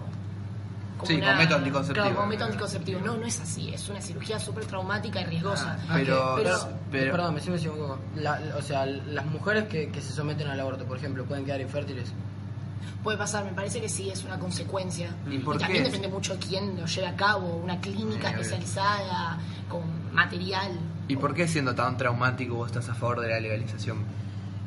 [1.04, 2.02] Sí, como método anticonceptivo.
[2.02, 3.00] Claro, como método anticonceptivo.
[3.00, 3.72] No, no es así.
[3.72, 5.78] Es una cirugía súper traumática y riesgosa.
[5.88, 6.58] Ah, pero, Pero-
[6.90, 7.98] pero- Perdón, me sigo un poco.
[8.16, 11.60] La- o sea, las mujeres que, que se someten al aborto, por ejemplo, pueden quedar
[11.60, 12.12] infértiles.
[13.02, 15.14] Puede pasar, me parece que sí, es una consecuencia.
[15.30, 15.90] ¿Y por también qué?
[15.90, 19.38] depende mucho de quién lo lleve a cabo, una clínica especializada,
[19.68, 20.72] con material.
[21.08, 23.98] ¿Y por qué siendo tan traumático vos estás a favor de la legalización?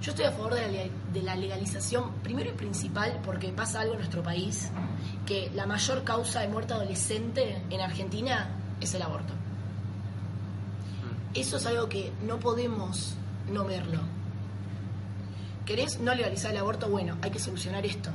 [0.02, 3.94] Yo estoy a favor de la, de la legalización, primero y principal, porque pasa algo
[3.94, 4.72] en nuestro país,
[5.28, 9.34] que la mayor causa de muerte adolescente en Argentina es el aborto.
[11.36, 13.16] Eso es algo que no podemos
[13.52, 14.00] no verlo.
[15.66, 16.90] ¿Querés no legalizar el aborto?
[16.90, 18.10] Bueno, hay que solucionar esto.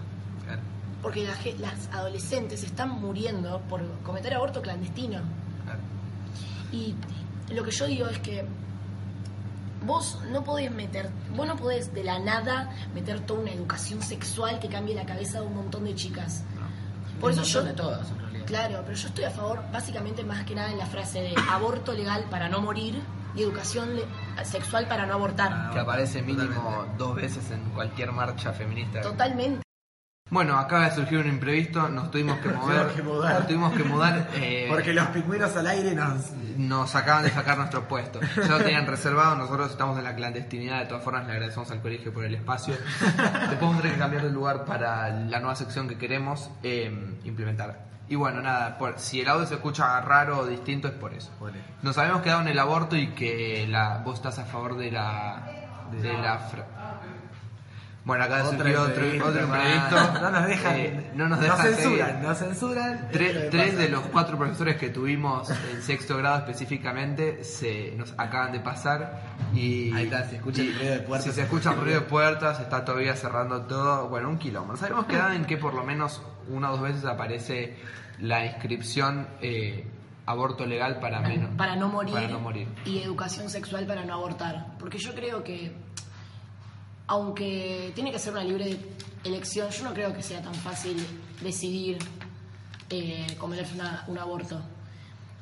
[0.44, 0.60] Claro.
[1.02, 5.20] Porque la las adolescentes están muriendo por cometer aborto clandestino.
[5.64, 5.80] claro.
[6.72, 6.94] Y
[7.54, 8.44] lo que yo digo es que
[9.84, 14.58] vos no podés meter, vos no podés de la nada meter toda una educación sexual
[14.58, 16.42] que cambie la cabeza de un montón de chicas.
[17.20, 18.46] Por Un eso yo, montón de todas, en realidad.
[18.46, 21.92] claro, pero yo estoy a favor, básicamente más que nada en la frase de aborto
[21.92, 23.00] legal para no morir
[23.36, 25.70] y educación le- sexual para no abortar.
[25.72, 29.00] Que aparece mínimo dos veces en cualquier marcha feminista.
[29.02, 29.62] Totalmente.
[30.28, 32.88] Bueno, acaba de surgir un imprevisto, nos tuvimos que mover.
[32.88, 33.34] que mudar.
[33.34, 34.28] Nos tuvimos que mudar.
[34.34, 36.32] eh, Porque los pingüinos al aire nos.
[36.56, 38.18] nos acaban de sacar nuestro puesto.
[38.36, 41.80] Ya lo tenían reservado, nosotros estamos en la clandestinidad, de todas formas le agradecemos al
[41.80, 42.74] colegio por el espacio.
[43.00, 47.18] Después vamos a tener que cambiar de lugar para la nueva sección que queremos eh,
[47.22, 47.86] implementar.
[48.08, 51.30] Y bueno, nada, por- si el audio se escucha raro o distinto es por eso.
[51.82, 55.42] Nos habíamos quedado en el aborto y que la, vos estás a favor de la...
[55.90, 56.66] De la fra-
[58.06, 60.20] bueno, acá Otro surgió otro, imprevisto, otro imprevisto.
[60.20, 60.76] No nos dejan.
[60.76, 62.28] Eh, no nos dejan censuran, seguir.
[62.28, 63.08] nos censuran.
[63.10, 68.52] Tres, tres de los cuatro profesores que tuvimos en sexto grado específicamente se nos acaban
[68.52, 71.24] de pasar y Ahí está, se escucha el y ruido de puertas.
[71.24, 74.08] Si se escucha el ruido de puertas, está todavía cerrando todo.
[74.08, 74.74] Bueno, un quilombo.
[74.74, 77.76] Nos habíamos quedado en que por lo menos una o dos veces aparece
[78.20, 79.84] la inscripción eh,
[80.26, 82.68] aborto legal para menos para no morir, para no morir.
[82.84, 84.76] y educación sexual para no abortar.
[84.78, 85.72] Porque yo creo que,
[87.08, 88.76] aunque tiene que ser una libre
[89.24, 90.96] elección, yo no creo que sea tan fácil
[91.42, 91.98] decidir
[92.90, 94.60] eh, cometerse una- un aborto.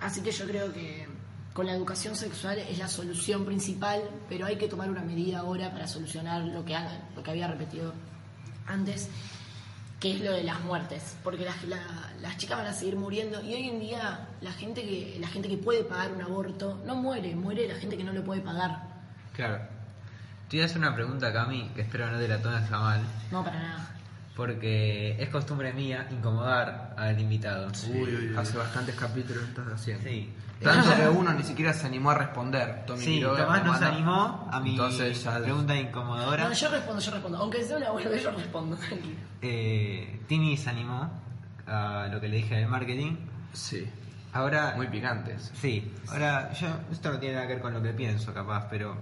[0.01, 1.07] Así que yo creo que
[1.53, 5.71] con la educación sexual es la solución principal, pero hay que tomar una medida ahora
[5.71, 6.75] para solucionar lo que,
[7.15, 7.93] lo que había repetido
[8.67, 9.09] antes,
[10.01, 13.43] que es lo de las muertes, porque las, la- las chicas van a seguir muriendo
[13.43, 16.95] y hoy en día la gente que la gente que puede pagar un aborto no
[16.97, 18.89] muere, muere la gente que no lo puede pagar.
[19.35, 19.61] Claro.
[20.49, 23.01] Te iba a hacer una pregunta, Cami, que espero no te la tomes a mal,
[23.31, 23.89] No para nada.
[24.37, 27.69] porque es costumbre mía incomodar al invitado.
[27.69, 30.05] Hace bastantes capítulos lo estás haciendo.
[30.09, 30.33] Sí.
[30.63, 32.85] Tanto que uno ni siquiera se animó a responder.
[32.87, 36.45] Tommy Sí, Quiroga, Tomás nos animó a mi Entonces ya- pregunta incomodora.
[36.45, 37.39] No, yo respondo, yo respondo.
[37.39, 39.17] Aunque sea una buena yo respondo, tranquilo.
[39.43, 41.11] Eh, Tini se animó
[41.67, 43.17] a lo que le dije del marketing.
[43.53, 43.87] Sí,
[44.33, 45.53] Ahora, muy picantes.
[45.55, 48.97] sí, ahora yo, esto no tiene nada que ver con lo que pienso, capaz, pero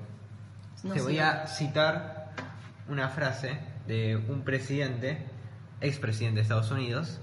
[0.84, 1.04] No te sé.
[1.04, 2.32] voy a citar
[2.88, 5.18] una frase de un presidente,
[5.80, 7.20] expresidente de Estados Unidos.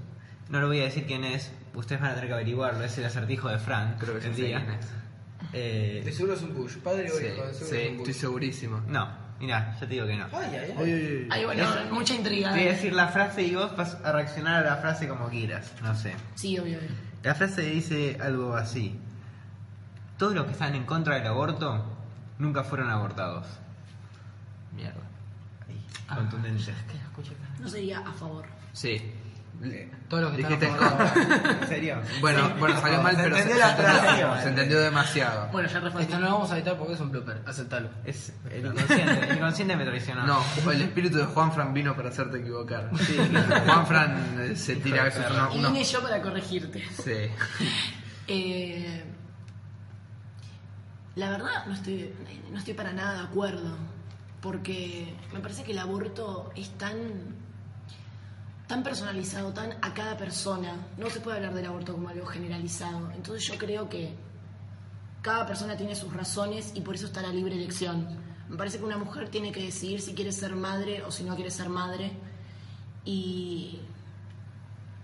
[0.50, 3.06] No lo voy a decir quién es, ustedes van a tener que averiguarlo, es el
[3.06, 3.98] acertijo de Frank.
[4.00, 4.80] Creo que el día.
[5.54, 7.95] Eh, De seguro es un Bush, padre o Sí, hijo, de seguro sí, es un
[7.98, 8.13] estoy Bush.
[8.15, 8.82] segurísimo.
[8.88, 10.26] no, mira, yo te digo que no.
[10.34, 10.74] Ay, ay, ay.
[10.78, 11.28] Oye, oye, oye.
[11.32, 12.52] Ay, bueno, mucha intriga.
[12.52, 15.72] Voy a decir la frase y vos vas a reaccionar a la frase como quieras,
[15.82, 16.13] no sé.
[16.36, 16.89] Sí, obvio, obvio.
[17.24, 19.00] La frase dice algo así.
[20.17, 21.86] Todos los que están en contra del aborto
[22.39, 23.45] nunca fueron abortados.
[24.75, 25.02] Mierda.
[25.67, 26.73] Ahí, contundente.
[27.60, 28.45] No sería a favor.
[28.73, 29.13] Sí.
[30.08, 31.13] Todos los que Dijiste están a favor.
[31.13, 31.52] contra.
[31.62, 32.02] ¿En serio?
[32.21, 34.43] Bueno, bueno, salió mal, Se pero se, entendió la se entendió, frase.
[34.43, 35.47] se entendió demasiado.
[35.52, 36.06] Bueno, ya respondí.
[36.06, 37.89] Esto no lo vamos a editar porque es un blooper, aceptalo.
[38.06, 40.25] Es el inconsciente, el inconsciente me traicionó.
[40.25, 42.89] No, el espíritu de Juanfran vino para hacerte equivocar.
[43.65, 46.82] Juanfran eh, se tira a veces uno- Y vine yo para corregirte.
[47.04, 47.30] Sí.
[48.28, 49.04] Eh,
[51.15, 52.13] la verdad no estoy,
[52.52, 53.76] no estoy para nada de acuerdo,
[54.41, 56.98] porque me parece que el aborto es tan,
[58.67, 60.76] tan personalizado, tan a cada persona.
[60.98, 63.12] No se puede hablar del aborto como algo generalizado.
[63.12, 64.15] Entonces yo creo que
[65.22, 68.08] cada persona tiene sus razones y por eso está la libre elección.
[68.48, 71.36] Me parece que una mujer tiene que decidir si quiere ser madre o si no
[71.36, 72.12] quiere ser madre.
[73.04, 73.80] Y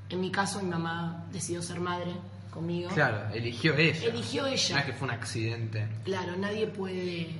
[0.10, 2.14] en mi caso mi mamá decidió ser madre
[2.56, 2.90] conmigo.
[2.90, 4.08] Claro, eligió ella.
[4.08, 4.76] Eligió ella.
[4.76, 5.88] No es que fue un accidente.
[6.04, 7.36] Claro, nadie puede.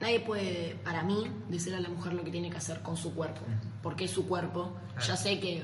[0.00, 3.14] Nadie puede, para mí, decirle a la mujer lo que tiene que hacer con su
[3.14, 3.40] cuerpo.
[3.82, 4.76] Porque es su cuerpo.
[5.06, 5.62] Ya sé que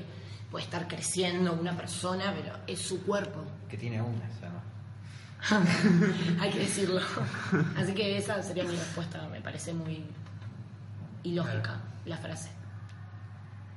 [0.49, 3.43] puede estar creciendo una persona, pero es su cuerpo.
[3.69, 4.31] Que tiene además.
[6.39, 7.01] Hay que decirlo.
[7.77, 9.27] Así que esa sería mi respuesta.
[9.29, 10.03] Me parece muy
[11.23, 12.49] ilógica la frase.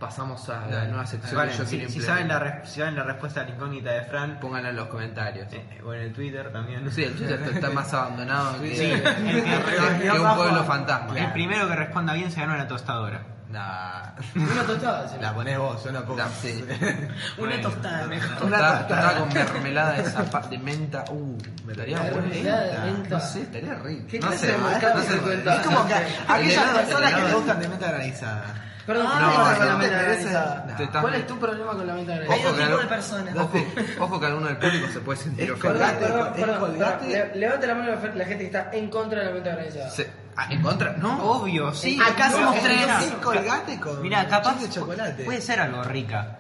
[0.03, 3.43] Pasamos a la nueva sección Vale, que yo si, saben la, si saben la respuesta
[3.43, 5.47] a la incógnita de Fran, Pónganla en los comentarios.
[5.53, 6.91] eh, o en el Twitter también.
[6.91, 11.17] Sí, el Twitter está más abandonado que, Sí, el que- que un pueblo fantasma.
[11.17, 13.23] El primero que responda bien se gana una tostadora.
[13.49, 14.12] Nah.
[14.35, 15.17] Una tostada, sí.
[15.21, 15.87] La ponés vos.
[15.93, 16.03] No,
[16.41, 16.65] sí.
[17.38, 18.45] Una tostada mejor.
[18.47, 19.19] Una Tostada, tostada.
[19.21, 21.05] con mermelada de, zapa- de menta.
[21.11, 23.09] Uh, me estaría mermelada de menta.
[23.19, 24.07] No sé, estaría rico.
[24.11, 25.15] ¿Qué no clase sé, de mercado no sé.
[25.55, 25.95] Es como que
[26.29, 28.45] aquellas personas que te gustan de menta granizada.
[28.87, 30.12] Perdón, Ah, ¿qué no, pasa no, con la
[30.85, 32.35] estás- ¿Cuál es tu problema con la Ojo granizada?
[32.35, 33.37] Hay dos tipos de personas.
[33.37, 33.64] ojo,
[34.01, 35.73] ojo que alguno del público se puede sentir ofendido.
[37.35, 39.90] Levante la mano la la gente que está en contra de la granizada.
[39.90, 40.95] Se- ah, ¿En contra?
[40.99, 41.23] ¿No?
[41.23, 42.01] Obvio, sí.
[42.05, 42.87] Acá No, somos es tres.
[43.23, 45.25] colgate con Mira, capaz de chocolate.
[45.25, 46.38] puede ser algo rica.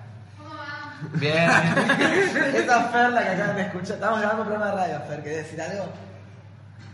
[1.14, 1.50] Bien.
[2.54, 3.94] Esa Fer la que acaban de escuchar.
[3.94, 5.22] Estamos grabando un programa de radio, Fer.
[5.22, 5.84] ¿Querés decir algo?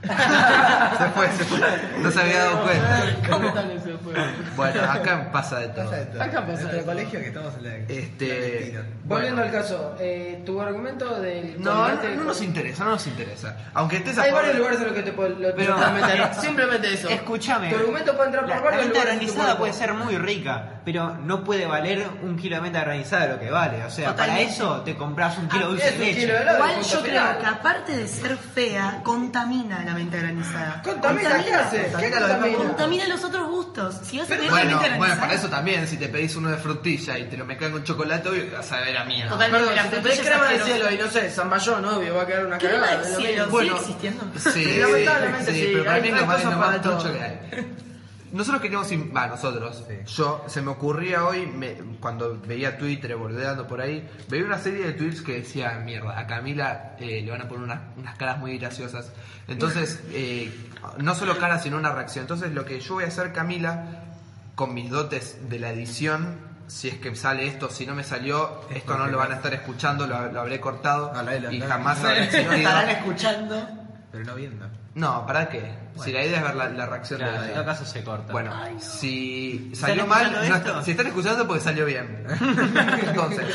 [0.02, 1.58] Se fue, se fue.
[2.00, 3.16] No se había dado cuenta.
[3.28, 4.14] ¿Cómo tal ese fue?
[4.56, 5.84] Bueno, acá pasa de todo.
[5.84, 6.22] Pasa de todo.
[6.22, 6.86] Acá pasa de todo.
[6.86, 7.76] colegio que estamos en la.
[7.88, 8.78] Este,
[9.08, 13.56] Volviendo al caso, eh, tu argumento del No, no, nos interesa, no nos interesa.
[13.74, 15.92] Aunque estés a Hay varios lugares en los que te puedo lo- Pero- te puedo
[15.92, 16.34] meter.
[16.34, 17.08] Simplemente eso.
[17.08, 17.70] Escúchame.
[17.70, 19.32] Tu argumento puede entrar por La, la varios menta lugares.
[19.32, 19.56] cuerpo.
[19.58, 23.50] puede ser muy rica, pero no puede valer un kilo de menta granizada lo que
[23.50, 23.82] vale.
[23.84, 26.42] O sea, para eso te compras un kilo de Ah, dulce de kilo de leche.
[26.42, 26.56] helado.
[26.58, 27.28] Igual yo final.
[27.28, 30.82] creo que aparte de ser fea, contamina la menta granizada.
[30.82, 31.76] Contamina, ¿qué hace?
[31.78, 32.58] ¿Qué Contamina contamina?
[32.58, 34.00] Contamina los otros gustos.
[34.02, 36.56] Si vas a pedir la Bueno, bueno, para eso también, si te pedís uno de
[36.58, 39.30] frutilla y te lo mezclan con chocolate, obvio que vas a ver a mierda.
[39.32, 39.66] Totalmente.
[39.90, 42.58] Perdón, si te crema del cielo y no sé, zamballón, obvio, va a quedar una
[42.58, 43.02] Crema cagada.
[43.02, 43.50] del cielo.
[43.60, 44.24] ¿sigue existiendo?
[44.38, 47.38] Sí, Lamentablemente sí, pero para mí es lo más, lo más trucho que hay.
[48.30, 49.84] Nosotros queríamos, va, nosotros,
[50.14, 54.84] yo, se me ocurría hoy, me- cuando veía Twitter, bordeando por ahí, veía una serie
[54.84, 58.36] de tweets que decía, mierda, a Camila eh, le van a poner unas, unas caras
[58.38, 59.10] muy graciosas.
[59.48, 60.52] Entonces, eh,
[60.98, 62.24] no solo caras, sino una reacción.
[62.24, 64.02] Entonces, lo que yo voy a hacer, Camila,
[64.54, 66.36] con mis dotes de la edición,
[66.68, 69.52] si es que sale esto, si no me salió, esto no lo van a estar
[69.54, 72.10] escuchando, lo, lo habré cortado No, la- la- y jamás no.
[72.10, 73.68] Estarán escuchando,
[74.12, 74.66] pero no viendo.
[74.94, 75.74] No, ¿para qué?
[76.02, 78.02] Si la idea es ver la, la reacción Claro, de en la todo caso se
[78.02, 78.32] corta.
[78.32, 78.80] Bueno, Ay, no.
[78.80, 82.26] si ¿Están salió mal, no si están escuchando porque salió bien.
[83.06, 83.46] Entonces,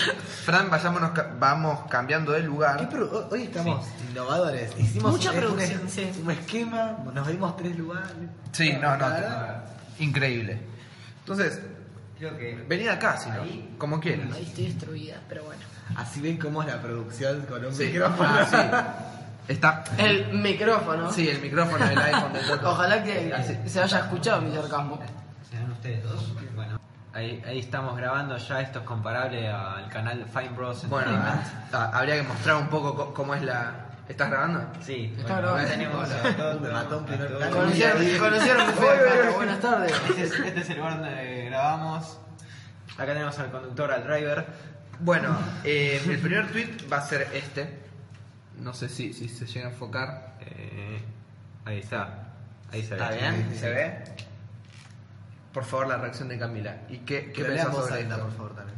[0.46, 2.90] Fran, vayámonos, vamos cambiando de ¿Qué lugar.
[2.90, 4.72] pro- Hoy estamos innovadores.
[4.78, 6.12] Hicimos Mucha un, producción, un, sí.
[6.24, 8.08] un esquema, nos dimos tres lugares.
[8.54, 9.06] Sí, no, no,
[10.00, 10.62] increíble.
[11.20, 11.60] Entonces,
[12.24, 13.44] Creo que venid acá, si no,
[13.78, 14.32] como quieran.
[14.32, 15.62] Ahí estoy destruida, pero bueno.
[15.98, 17.86] Así ven cómo es la producción con un Sí.
[17.88, 18.30] micrófono.
[18.32, 19.52] Ah, sí.
[19.54, 19.84] Está.
[19.98, 21.12] El micrófono.
[21.12, 22.70] Sí, el micrófono del iPhone de Toto.
[22.72, 25.02] Ojalá que se, se haya escuchado mi sarcasmo.
[25.50, 26.34] ¿Serán ustedes dos?
[26.56, 26.80] Bueno,
[27.14, 28.62] ahí, ahí estamos grabando ya.
[28.62, 30.88] Esto es comparable al canal Fine Bros.
[30.88, 31.74] Bueno, Entertainment.
[31.74, 33.90] ah, habría que mostrar un poco co- cómo es la.
[34.08, 34.62] ¿Estás grabando?
[34.82, 35.70] Sí, Está bueno, acá grabando.
[35.72, 37.46] tenemos a Toto, Me mató un primer a plano.
[37.52, 37.58] Toto.
[37.64, 39.32] Conocieron, conocieron mi fe de cara.
[39.36, 39.94] Buenas tardes.
[40.10, 41.10] Este es, este es el lugar donde
[41.54, 42.18] grabamos.
[42.94, 44.46] Acá tenemos al conductor, al driver.
[45.00, 47.80] Bueno, eh, el primer tweet va a ser este.
[48.60, 50.38] No sé si, si se llega a enfocar.
[50.42, 51.02] Eh,
[51.66, 52.34] ahí está.
[52.72, 53.02] Ahí se ve.
[53.02, 53.56] ¿Está bien?
[53.56, 54.04] ¿Se ve?
[55.54, 56.82] Por favor, la reacción de Camila.
[56.90, 58.20] ¿Y qué, Que qué pensás sobre esto?
[58.20, 58.78] por favor, también.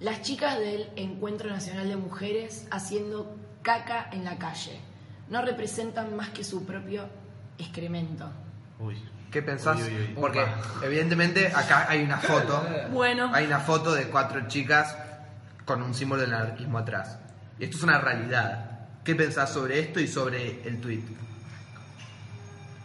[0.00, 4.78] Las chicas del Encuentro Nacional de Mujeres haciendo caca en la calle.
[5.30, 7.08] No representan más que su propio
[7.58, 8.28] excremento.
[8.78, 8.96] Uy.
[9.30, 9.76] ¿Qué pensás?
[9.76, 10.14] Uy, uy, uy.
[10.20, 10.44] Porque
[10.82, 12.64] evidentemente acá hay una foto.
[12.90, 14.96] Bueno, Hay una foto de cuatro chicas
[15.64, 17.18] con un símbolo del anarquismo atrás.
[17.58, 18.70] Y esto es una realidad.
[19.04, 21.02] ¿Qué pensás sobre esto y sobre el tweet?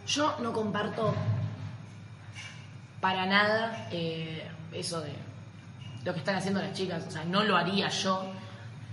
[0.06, 1.14] yo no comparto
[3.00, 5.12] para nada eh, eso de
[6.04, 7.04] lo que están haciendo las chicas.
[7.06, 8.32] O sea, no lo haría yo.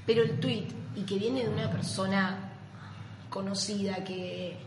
[0.06, 2.52] Pero el tweet, y que viene de una persona
[3.30, 4.58] conocida que,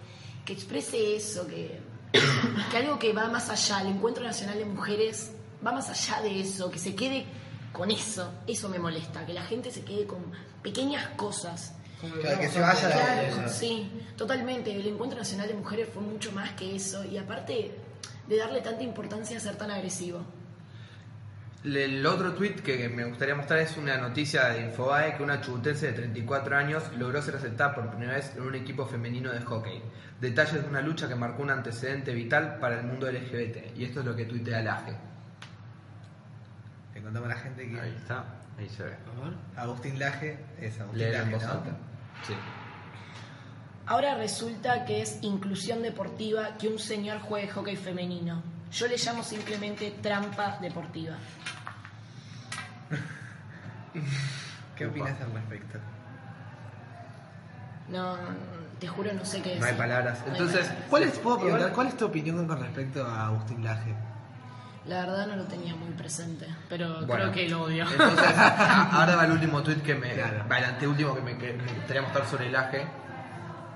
[0.45, 1.80] que exprese eso, que,
[2.13, 5.33] que algo que va más allá, el Encuentro Nacional de Mujeres
[5.65, 7.25] va más allá de eso, que se quede
[7.73, 10.33] con eso, eso me molesta, que la gente se quede con
[10.63, 11.75] pequeñas cosas.
[12.01, 14.75] Claro, que se vaya de Claro, sí, totalmente.
[14.75, 17.79] El Encuentro Nacional de Mujeres fue mucho más que eso, y aparte
[18.27, 20.21] de darle tanta importancia a ser tan agresivo.
[21.65, 25.87] El otro tweet que me gustaría mostrar es una noticia de Infobae que una chubutense
[25.87, 29.81] de 34 años logró ser aceptada por primera vez en un equipo femenino de hockey.
[30.21, 33.77] Detalles de una lucha que marcó un antecedente vital para el mundo LGBT.
[33.77, 34.97] Y esto es lo que tuitea Laje.
[36.95, 38.25] Le contamos a la gente que Ahí está.
[38.59, 38.97] Ahí se ve.
[39.57, 41.53] Agustín Laje es Agustín Laje, en voz ¿no?
[41.53, 41.71] alta.
[42.27, 42.35] Sí.
[43.87, 48.43] Ahora resulta que es inclusión deportiva que un señor juegue hockey femenino.
[48.73, 51.14] Yo le llamo simplemente trampa deportiva.
[54.77, 55.79] ¿Qué opinas al respecto?
[57.89, 58.16] No,
[58.79, 59.77] te juro, no sé qué No hay decir.
[59.77, 60.18] palabras.
[60.20, 60.87] No hay Entonces, palabras.
[60.89, 63.95] ¿Cuál es, puedo preguntar, ¿cuál es tu opinión con respecto a Agustín Laje?
[64.87, 67.85] La verdad no lo tenía muy presente, pero Bueno, creo que lo odio.
[67.89, 70.12] Entonces, ahora va el último tweet que me.
[70.14, 70.45] Claro.
[70.51, 72.87] Va el anteúltimo que me, que me gustaría mostrar sobre el aje.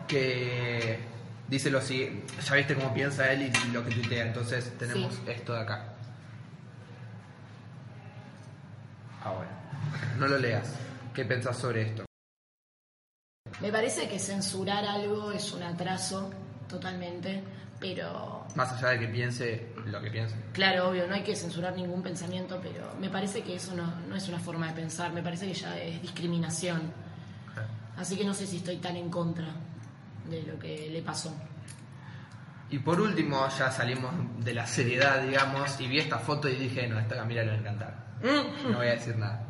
[0.09, 1.01] Que
[1.49, 2.27] dice lo siguiente.
[2.43, 4.27] Ya viste cómo piensa él y lo que tuitea.
[4.27, 5.21] Entonces, tenemos Sí.
[5.29, 5.85] esto de acá.
[9.25, 9.49] Ahora.
[10.19, 10.73] No lo leas.
[11.15, 12.05] ¿Qué pensás sobre esto?
[13.61, 16.31] Me parece que censurar algo es un atraso,
[16.69, 17.43] totalmente,
[17.81, 20.35] pero Más allá de que piense lo que piense.
[20.53, 24.17] claro, obvio, no hay que censurar ningún pensamiento, pero me parece que eso no, no
[24.17, 26.93] es una forma de pensar, me parece que ya es discriminación.
[27.97, 29.47] Así que no sé si estoy tan en contra
[30.29, 31.35] de lo que le pasó.
[32.69, 34.13] Y por último, ya salimos
[34.45, 37.55] de la seriedad, digamos, y vi esta foto y dije, no, esta Camila le va
[37.55, 37.95] a encantar.
[38.71, 39.43] No voy a decir nada.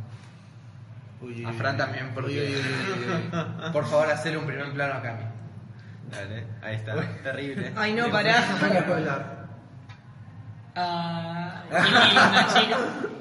[1.21, 2.33] Uy, A Fran también, porque...
[2.33, 3.31] Uy, uy, uy, uy, uy.
[3.73, 5.25] Por favor, hacele un primer plano a Cami.
[6.11, 6.95] Dale, ahí está.
[7.23, 7.73] Terrible.
[7.75, 8.45] Ay, no, pará.
[10.75, 11.63] Ah,
[12.55, 13.13] chicos.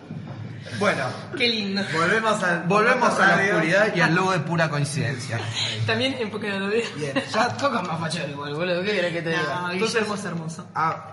[0.80, 1.06] Bueno,
[1.38, 1.82] Qué lindo.
[1.94, 5.40] Volvemos al volvemos a la oscuridad y al logo de pura coincidencia.
[5.86, 8.82] También en poca de Bien, Ya toca más fachero igual, boludo.
[8.84, 9.60] ¿Qué querés que te diga?
[9.62, 10.68] No, Entonces- es hermoso.
[10.76, 11.12] Ah,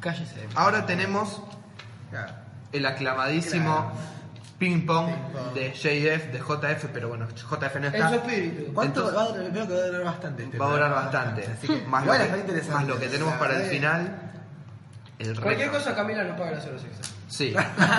[0.00, 0.46] Cállese.
[0.54, 1.40] ahora tenemos
[2.72, 3.92] el aclamadísimo
[4.58, 5.52] ping pong Ping pong.
[5.54, 8.08] de JF, de JF, pero bueno, JF no En está.
[8.08, 8.72] su espíritu.
[8.72, 9.52] ¿Cuánto Entonces- va a durar?
[9.52, 10.44] Veo que va a durar bastante.
[10.44, 11.52] este Va a durar programa, bastante.
[11.52, 12.74] Así que, más, igual lo está que, interesante.
[12.74, 14.22] más lo que tenemos O sea, para el final.
[15.18, 15.78] El Cualquier reto.
[15.78, 16.82] cosa Camila nos paga las horas.
[17.28, 17.54] Sí.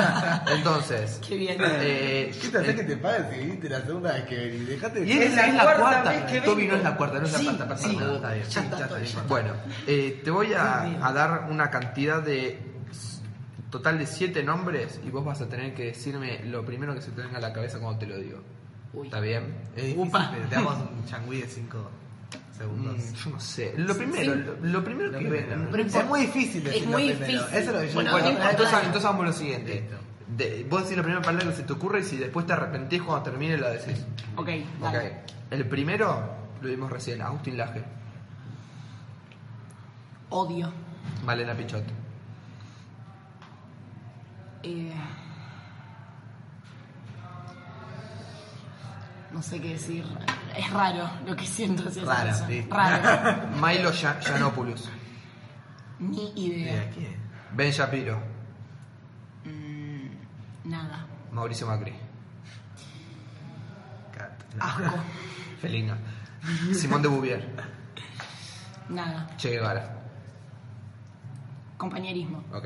[0.56, 1.20] Entonces.
[1.28, 1.58] Qué bien.
[1.60, 4.68] eh, ¿Qué te hace el- que te pagues si viniste la segunda vez que venís?
[4.68, 7.26] Dejate de Y es, Es la es la cuarta Toby no es la cuarta, no
[7.26, 7.94] es la Sí, cuarta persona.
[7.94, 8.16] sí.
[8.16, 8.46] Está bien.
[8.50, 9.12] Ya está, todo bien.
[9.28, 9.54] Bueno,
[9.86, 12.60] eh, te voy a, a dar una cantidad de
[13.70, 17.12] total de siete nombres y vos vas a tener que decirme lo primero que se
[17.12, 18.40] te venga a la cabeza cuando te lo digo.
[18.94, 19.08] Uy.
[19.08, 19.56] ¿Está bien?
[19.76, 20.32] Difícil, Upa.
[20.34, 21.78] pero te damos un changüí de 5
[22.58, 22.96] segundos.
[22.98, 23.74] Mm, yo no sé.
[23.78, 25.68] Lo primero, lo, lo primero Lo que primero.
[25.72, 27.26] Pero es muy difícil es decirlo muy primero.
[27.28, 27.48] difícil.
[27.58, 29.90] Eso es lo que yo Bueno, entonces, entonces hagamos lo siguiente.
[30.28, 33.02] De- vos decís la primera palabra que se te ocurre y si después te arrepentís
[33.02, 34.06] cuando termine lo decís.
[34.36, 34.50] Ok,
[34.82, 34.92] Ok.
[34.92, 35.22] dale.
[35.52, 37.82] El primero lo vimos recién, Agustín Laje,
[40.30, 40.72] Odio.
[41.26, 41.84] Malena Pichot.
[44.64, 44.92] Eh,
[49.38, 50.04] no sé qué decir.
[50.58, 52.48] Es raro lo que siento hacia esa Raro, persona.
[52.50, 52.68] sí.
[52.70, 53.48] Raro.
[53.68, 54.90] Milo Ya- Yiannopoulos.
[56.00, 56.90] Ni ¿De idea.
[56.92, 57.16] quién?
[57.54, 58.20] Ben Shapiro.
[59.46, 61.06] Mm, nada.
[61.32, 61.94] Mauricio Macri.
[64.18, 64.32] Cat.
[64.60, 64.96] Asco.
[65.62, 65.96] Felino.
[66.74, 67.48] Simón de Bouvier.
[68.90, 69.28] Nada.
[69.38, 69.94] Che Guevara.
[71.78, 72.44] Compañerismo.
[72.54, 72.66] Ok.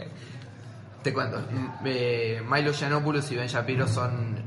[1.03, 1.45] Te cuento.
[1.83, 4.40] Eh, Milo Yiannopoulos y Ben Shapiro son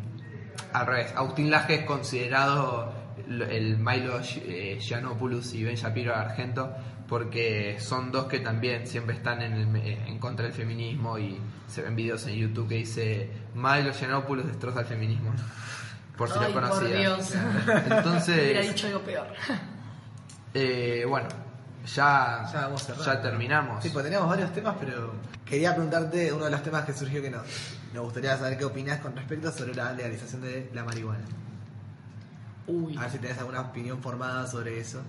[0.75, 1.13] al revés.
[1.17, 2.93] Agustín Laje es considerado
[3.27, 6.71] el Milo eh, Yiannopoulos y Ben Shapiro argento
[7.09, 11.39] porque son dos que también siempre están en, el me- en contra del feminismo y
[11.69, 15.33] se ven videos en YouTube que dice Milo Yiannopoulos destroza el feminismo.
[16.17, 16.99] Por si Ay, lo por conocías.
[17.01, 17.35] Dios.
[17.65, 19.27] Hubiera Entonces, dicho algo peor.
[20.55, 21.29] eh, bueno,
[21.87, 23.05] ya, Ya vamos cerrando.
[23.07, 23.83] ya terminamos.
[23.83, 25.13] Sí, pues teníamos varios temas, pero
[25.45, 27.43] quería preguntarte uno de los temas que surgió que nos,
[27.95, 31.25] nos gustaría saber qué opinas con respecto sobre la legalización de la marihuana.
[32.67, 32.97] Uy.
[32.97, 35.01] A ver si tenés alguna opinión formada sobre eso.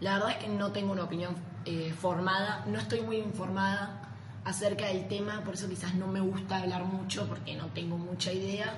[0.00, 1.34] La verdad es que no tengo una opinión
[1.64, 4.02] eh, formada, no estoy muy informada
[4.44, 8.32] acerca del tema, por eso quizás no me gusta hablar mucho porque no tengo mucha
[8.32, 8.74] idea.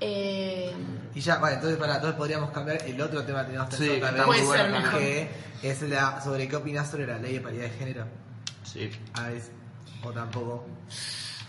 [0.00, 0.72] Eh,
[1.14, 3.94] Y ya, vale, entonces para todos podríamos cambiar el otro tema que teníamos Sí, pensado
[3.94, 5.00] que también, está muy Puede ser bueno, mejor.
[5.00, 5.30] que
[5.62, 8.04] es la, sobre qué opinas sobre la ley de paridad de género.
[8.64, 8.90] Sí.
[9.14, 9.42] A ver,
[10.02, 10.66] o tampoco.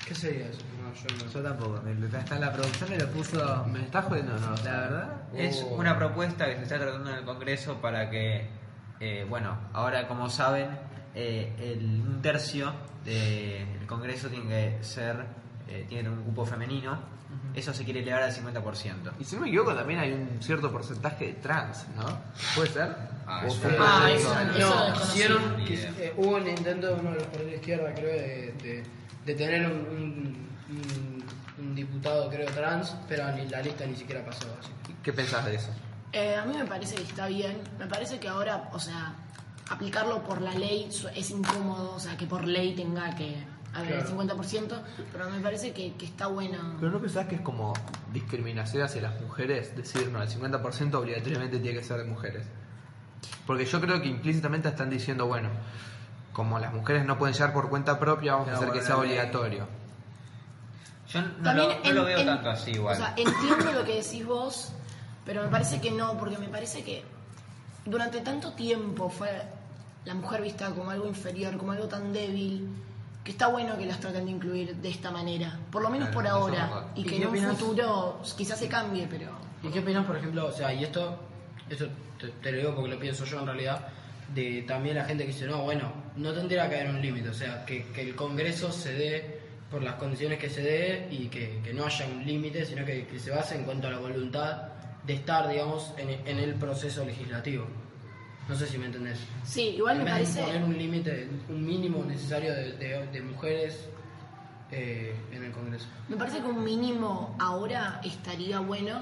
[0.08, 0.62] ¿Qué sería eso?
[0.82, 1.82] No, yo no Yo tampoco.
[1.84, 3.66] me- Está en la producción me lo puso.
[3.66, 4.56] ¿Me estás jodiendo no?
[4.64, 5.10] La verdad.
[5.34, 5.76] Es Oh.
[5.76, 8.48] una propuesta que se está tratando en el Congreso para que,
[9.00, 10.70] eh, bueno, ahora como saben,
[11.16, 12.72] eh, el, un tercio
[13.04, 14.48] del Congreso tiene
[14.78, 15.26] que ser,
[15.68, 17.00] eh, tiene un cupo femenino.
[17.54, 19.12] Eso se quiere elevar al 50%.
[19.20, 22.06] Y si no me equivoco, también hay un cierto porcentaje de trans, ¿no?
[22.56, 22.96] ¿Puede ser?
[23.28, 24.10] Ah, ¿O eso fue Ah,
[24.60, 27.94] No, eso hicieron, que- eh, hubo un intento de uno de los partidos de izquierda,
[27.94, 28.84] creo, de, de,
[29.26, 31.26] de tener un, un, un-
[31.58, 34.46] un diputado, creo, trans, pero ni la lista ni siquiera pasó.
[34.60, 34.72] Así.
[35.02, 35.70] ¿Qué pensás de eso?
[36.12, 39.14] eh, a mí me parece que está bien, me parece que ahora, o sea,
[39.70, 43.36] aplicarlo por la ley es incómodo, o sea, que por ley tenga que
[43.76, 44.22] haber el Claro.
[44.24, 46.58] 50%, pero me parece que, que está bueno.
[46.80, 47.74] ¿Pero no pensás que es como
[48.14, 49.76] discriminación hacia las mujeres?
[49.76, 52.46] Decir, no, el 50% obligatoriamente tiene que ser de mujeres.
[53.46, 55.50] Porque yo creo que implícitamente están diciendo, bueno,
[56.34, 59.68] como las mujeres no pueden llegar por cuenta propia, vamos a hacer que sea obligatorio.
[61.10, 62.96] Yo no, También lo, no en- lo veo en- tanto así igual.
[62.96, 64.72] O sea, entiendo lo que decís vos,
[65.26, 67.04] pero me parece que no, porque me parece que
[67.86, 69.30] durante tanto tiempo fue
[70.06, 72.68] la mujer vista como algo inferior, como algo tan débil,
[73.26, 76.28] que está bueno que las traten de incluir de esta manera, por lo menos por
[76.28, 77.58] ahora, y ¿Y que en un opinas?
[77.58, 79.32] futuro quizás se cambie, pero...
[79.64, 81.18] ¿Y qué opinas, por ejemplo, o sea, y esto,
[81.68, 81.88] esto
[82.20, 83.88] te, te lo digo porque lo pienso yo en realidad,
[84.34, 87.34] de también la gente que dice, no, bueno, no tendría que haber un límite, o
[87.34, 89.40] sea, que, que el Congreso se dé
[89.72, 93.08] por las condiciones que se dé y que, que no haya un límite, sino que,
[93.08, 94.68] que se base en cuanto a la voluntad
[95.04, 97.66] de estar, digamos, en, en el proceso legislativo.
[98.48, 99.18] No sé si me entendés.
[99.44, 100.42] Sí, igual me parece...
[100.44, 103.88] poner un límite, un mínimo necesario de, de- de mujeres
[104.72, 105.88] eh, en el Congreso.
[106.10, 109.00] Me parece que un mínimo ahora estaría bueno,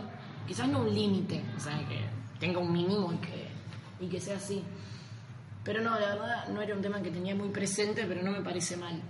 [0.48, 2.00] quizás no un límite, o sea, que
[2.40, 3.48] tenga un mínimo y que,
[4.00, 4.64] y que sea así.
[5.66, 8.42] Pero no, la verdad no era un tema que tenía muy presente, pero no me
[8.42, 9.02] parece mal.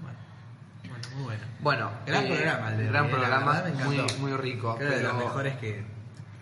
[0.00, 1.42] Bueno, muy bueno.
[1.60, 4.74] Bueno, Gran eh, programa el de gran eh, programa, muy, muy rico.
[4.76, 5.97] Creo que de los pero- mejores que.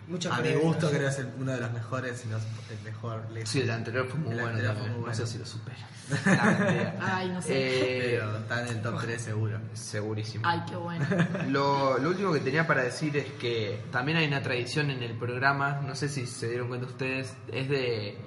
[0.07, 2.43] Mucha a mi gusto creo que es el- uno de los mejores, si no es
[2.71, 3.29] el mejor.
[3.31, 4.93] Le- Sí, el anterior fue muy El bueno anterior también.
[4.93, 5.77] fue muy No sé si lo supera.
[6.25, 7.17] Ah.
[7.17, 7.49] Ay, no sé.
[7.53, 9.59] Eh, Pero está en el top 3 seguro.
[9.73, 10.43] segurísimo.
[10.47, 11.05] Ay, qué bueno.
[11.49, 15.17] Lo, lo último que tenía para decir es que también hay una tradición en el
[15.17, 18.17] programa, no sé si se dieron cuenta ustedes, es de,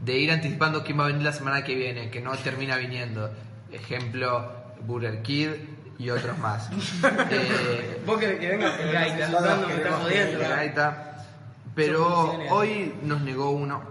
[0.00, 3.30] de ir anticipando quién va a venir la semana que viene, que no termina viniendo.
[3.70, 5.50] Ejemplo, Burger Kid
[5.98, 6.68] y otros más.
[7.30, 9.28] Eh, Vos querés que venga el gaita,
[9.68, 10.38] me que jodiendo.
[10.40, 11.04] Gaita.
[11.86, 13.82] Pero hoy nos negó uno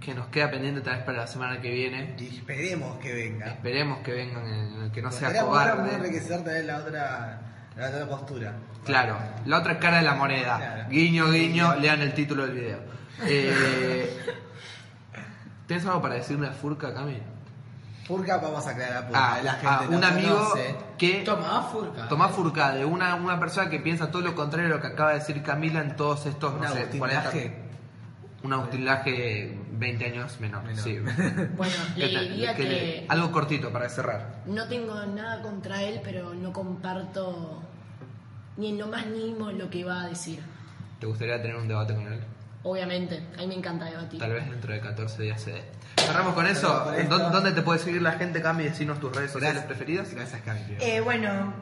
[0.00, 2.14] que nos queda pendiente tal vez para la semana que viene.
[2.18, 3.46] Y esperemos que venga.
[3.46, 5.94] Esperemos que vengan, en- que no sea cobarde.
[5.94, 7.40] enriquecer también la otra,
[7.76, 8.54] la otra postura.
[8.84, 9.16] Claro,
[9.46, 10.56] la otra cara de la moneda.
[10.56, 10.88] Claro.
[10.90, 12.78] Guiño, guiño, lean el título del video.
[13.26, 14.18] Eh,
[15.66, 17.18] ¿Tienes algo para decirle a Furca, Cami?
[18.06, 20.76] Furca, vamos a aclarar porque Ah, la gente a no un amigo conoce.
[20.98, 22.08] que Toma, Furca.
[22.08, 25.20] Tomás Furcade, una, una persona que piensa todo lo contrario de lo que acaba de
[25.20, 27.62] decir Camila en todos estos, no sé, Agustín 40 Laje.
[28.42, 30.82] Un Agustín Laje 20 años menor, Menor.
[30.82, 30.98] sí.
[31.56, 34.42] Bueno, le diría que Algo cortito para cerrar.
[34.46, 37.62] no tengo nada contra él, pero no comparto
[38.56, 40.40] ni en lo más mínimo lo que va a decir.
[40.98, 42.20] ¿Te gustaría tener un debate con él?
[42.64, 44.20] Obviamente, a mí me encanta debatir.
[44.20, 45.62] Tal vez dentro de 14 días se dé.
[45.98, 46.60] Cerramos con eso.
[46.68, 47.18] Cerramos con esto.
[47.18, 48.64] ¿Dó- ¿Dónde te puede seguir la gente, Cami?
[48.64, 49.66] Decinos tus redes sociales Gracias.
[49.76, 50.14] preferidas.
[50.14, 50.60] Gracias, Cami.
[50.80, 51.52] Eh, bueno,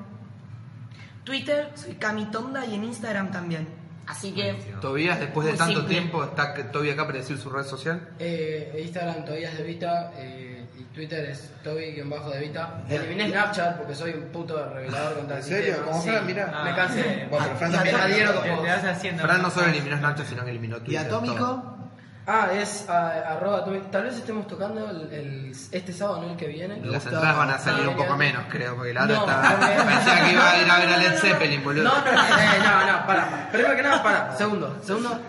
[1.25, 3.69] Twitter, soy Camitonda y en Instagram también.
[4.07, 5.95] Así que, Tobías, después de Muy tanto simple.
[5.95, 8.09] tiempo, está Toby acá para decir su red social.
[8.19, 10.50] Eh, Instagram Tobías de Vita eh,
[10.95, 12.03] Twitter es Toby-de
[12.41, 12.83] Vita.
[12.89, 15.75] Eliminé Snapchat porque soy un puto revelador contra el ¿En serio?
[15.75, 15.87] sistema.
[15.93, 16.09] ¿Como Sí.
[16.11, 16.27] Fran?
[16.27, 16.63] Mirá.
[16.65, 17.27] Me cansé.
[17.31, 18.63] Bueno, pero Fran Me también- adhiero con Te, vos.
[18.63, 19.23] te vas haciendo.
[19.23, 21.07] Fran no solo eliminó Snapchat, sino que eliminó ¿Y Twitter.
[21.07, 21.35] Atómico?
[21.37, 21.81] todo.
[22.27, 23.81] Ah, es ah, arroba Toby.
[23.91, 26.31] Tal vez estemos tocando el, el- este sábado, ¿no?
[26.33, 26.81] El que viene.
[26.85, 29.75] Las entradas van a salir un Ah, poco menos, creo, porque la otra No, porque-
[29.83, 31.85] Parecía que iba a ir a ver a Led Zeppelin, boludo.
[31.85, 33.49] No, no, no, eh, no, no, para.
[33.51, 34.37] Primero que nada, para.
[34.37, 35.21] Segundo, segundo.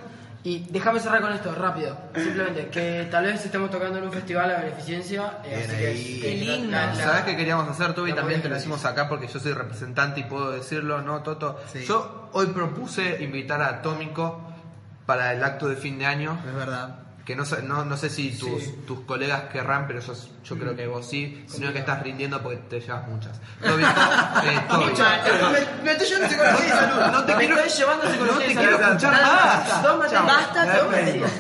[0.44, 1.96] Y déjame cerrar con esto, rápido.
[2.16, 5.38] Simplemente, que tal vez estemos tocando en un festival a beneficencia.
[5.46, 6.78] eh, así que, Qué lindo.
[6.96, 8.14] ¿Sabes qué queríamos hacer, Toby?
[8.14, 11.60] También te lo hicimos acá porque yo soy representante y puedo decirlo, ¿no, Toto?
[11.72, 11.86] Sí.
[11.86, 14.42] Yo hoy propuse invitar a Atómico
[15.06, 16.40] para el acto de fin de año.
[16.48, 16.96] Es verdad.
[17.32, 18.76] Que no, sé- no, no sé si tus, Sí.
[18.86, 20.14] tus colegas querrán, pero yo,
[20.44, 23.40] yo creo que vos sí, sino que estás rindiendo porque te llevas muchas.
[23.64, 23.84] Toby,
[24.44, 24.60] eh.
[25.80, 27.12] Me, me estoy llevando psicología y salud.
[27.14, 29.98] No te Me quiero, estoy llevando no te quiero escuchar Nada, más.
[29.98, 30.26] Materias.
[30.26, 31.32] Basta, dos materias.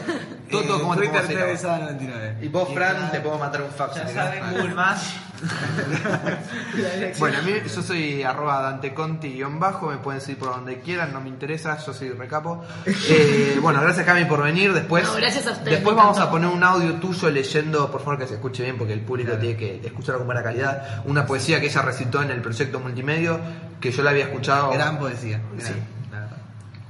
[0.50, 1.62] Toto, ¿cómo te Twitter podemos seguir a TV vos?
[1.62, 2.38] Sábado 99.
[2.42, 3.96] Y vos, Fran, te puedo mandar un fax.
[3.96, 4.50] Ya saben.
[4.52, 5.14] Google más.
[7.20, 11.22] Bueno, a mí yo soy arroba Dante Conti-bajo, me pueden seguir por donde quieran, no
[11.22, 12.64] me interesa, yo soy recapo.
[13.14, 16.48] Eh, bueno, gracias Cami por venir, después, No, gracias a ustedes, después vamos a poner
[16.50, 19.82] un audio tuyo leyendo, por favor que se escuche bien porque el público tiene que
[19.84, 23.40] escucharlo con buena calidad, una poesía que ella recitó en el proyecto multimedio,
[23.80, 24.72] que yo la había escuchado.
[24.72, 25.42] Gran poesía.
[25.58, 25.74] gran, Sí.
[26.12, 26.38] la verdad.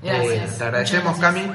[0.03, 0.51] gracias.
[0.53, 1.51] Eh, te agradecemos Cami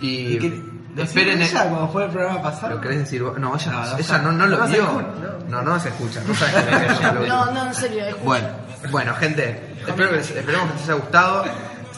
[0.00, 0.62] y, ¿Y qué-
[1.02, 2.74] esperen el- ella cuando fue el programa pasado?
[2.76, 3.38] ¿Lo querés decir vos?
[3.38, 4.22] No, ella, No, no ella sabe.
[4.24, 5.02] no, no lo No vio.
[5.48, 6.22] No, no se escucha.
[6.26, 6.54] No sabes
[6.98, 7.28] que lo vio.
[7.28, 8.24] No, no, en serio, escucha.
[8.24, 8.48] Bueno,
[8.90, 11.44] bueno, gente, espero que, esperemos que les haya gustado.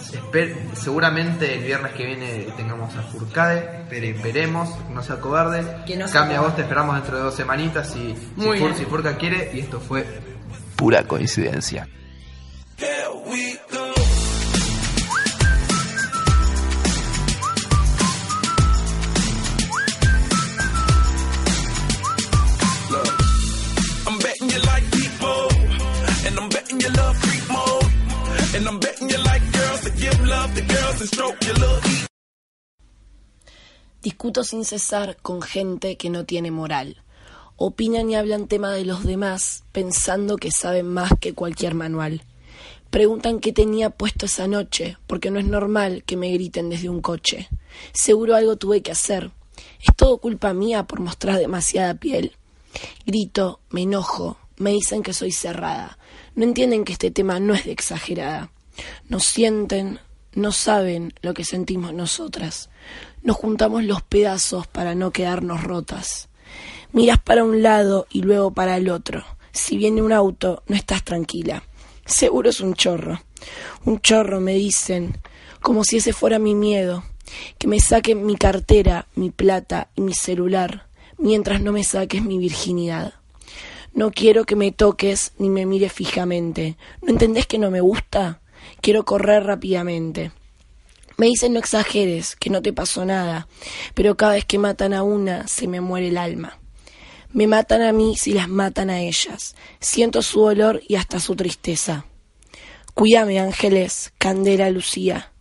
[0.06, 3.84] Esper- seguramente el viernes que viene tengamos a Furcade.
[3.90, 5.64] Esperemos, no sea cobarde.
[5.86, 7.88] Que no sea Cambia vos, te esperamos dentro de dos semanitas.
[7.92, 8.76] Si, si, Muy Fur- bien.
[8.76, 9.50] si Furca quiere.
[9.52, 10.06] Y esto fue
[10.76, 11.88] pura coincidencia.
[28.56, 28.80] And I'm
[29.24, 31.80] like girls give love girls stroke ego.
[34.02, 37.02] Discuto sin cesar con gente que no tiene moral.
[37.56, 42.22] Opinan y hablan tema de los demás pensando que saben más que cualquier manual.
[42.90, 47.02] Preguntan qué tenía puesto esa noche, porque no es normal que me griten desde un
[47.02, 47.48] coche.
[47.92, 49.32] Seguro algo tuve que hacer.
[49.80, 52.36] Es todo culpa mía por mostrar demasiada piel.
[53.04, 55.98] Grito, me enojo, me dicen que soy cerrada.
[56.36, 58.50] No entienden que este tema no es de exagerada.
[59.08, 60.00] No sienten,
[60.34, 62.68] no saben lo que sentimos nosotras.
[63.22, 66.28] Nos juntamos los pedazos para no quedarnos rotas.
[66.92, 69.24] Miras para un lado y luego para el otro.
[69.50, 71.62] Si viene un auto, no estás tranquila.
[72.04, 73.22] Seguro es un chorro.
[73.86, 75.18] Un chorro, me dicen,
[75.62, 77.02] como si ese fuera mi miedo.
[77.56, 82.38] Que me saquen mi cartera, mi plata y mi celular, mientras no me saques mi
[82.38, 83.14] virginidad.
[83.96, 86.76] No quiero que me toques ni me mires fijamente.
[87.00, 88.42] ¿No entendés que no me gusta?
[88.82, 90.32] Quiero correr rápidamente.
[91.16, 93.48] Me dicen no exageres, que no te pasó nada,
[93.94, 96.58] pero cada vez que matan a una se me muere el alma.
[97.32, 99.56] Me matan a mí si las matan a ellas.
[99.80, 102.04] Siento su dolor y hasta su tristeza.
[102.92, 105.32] Cuídame, ángeles, Candela, Lucía.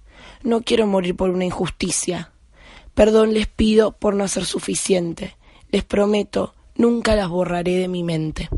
[0.43, 2.32] No quiero morir por una injusticia.
[2.93, 5.36] Perdón les pido por no ser suficiente.
[5.72, 8.50] Les prometo, nunca las borraré de mi mente.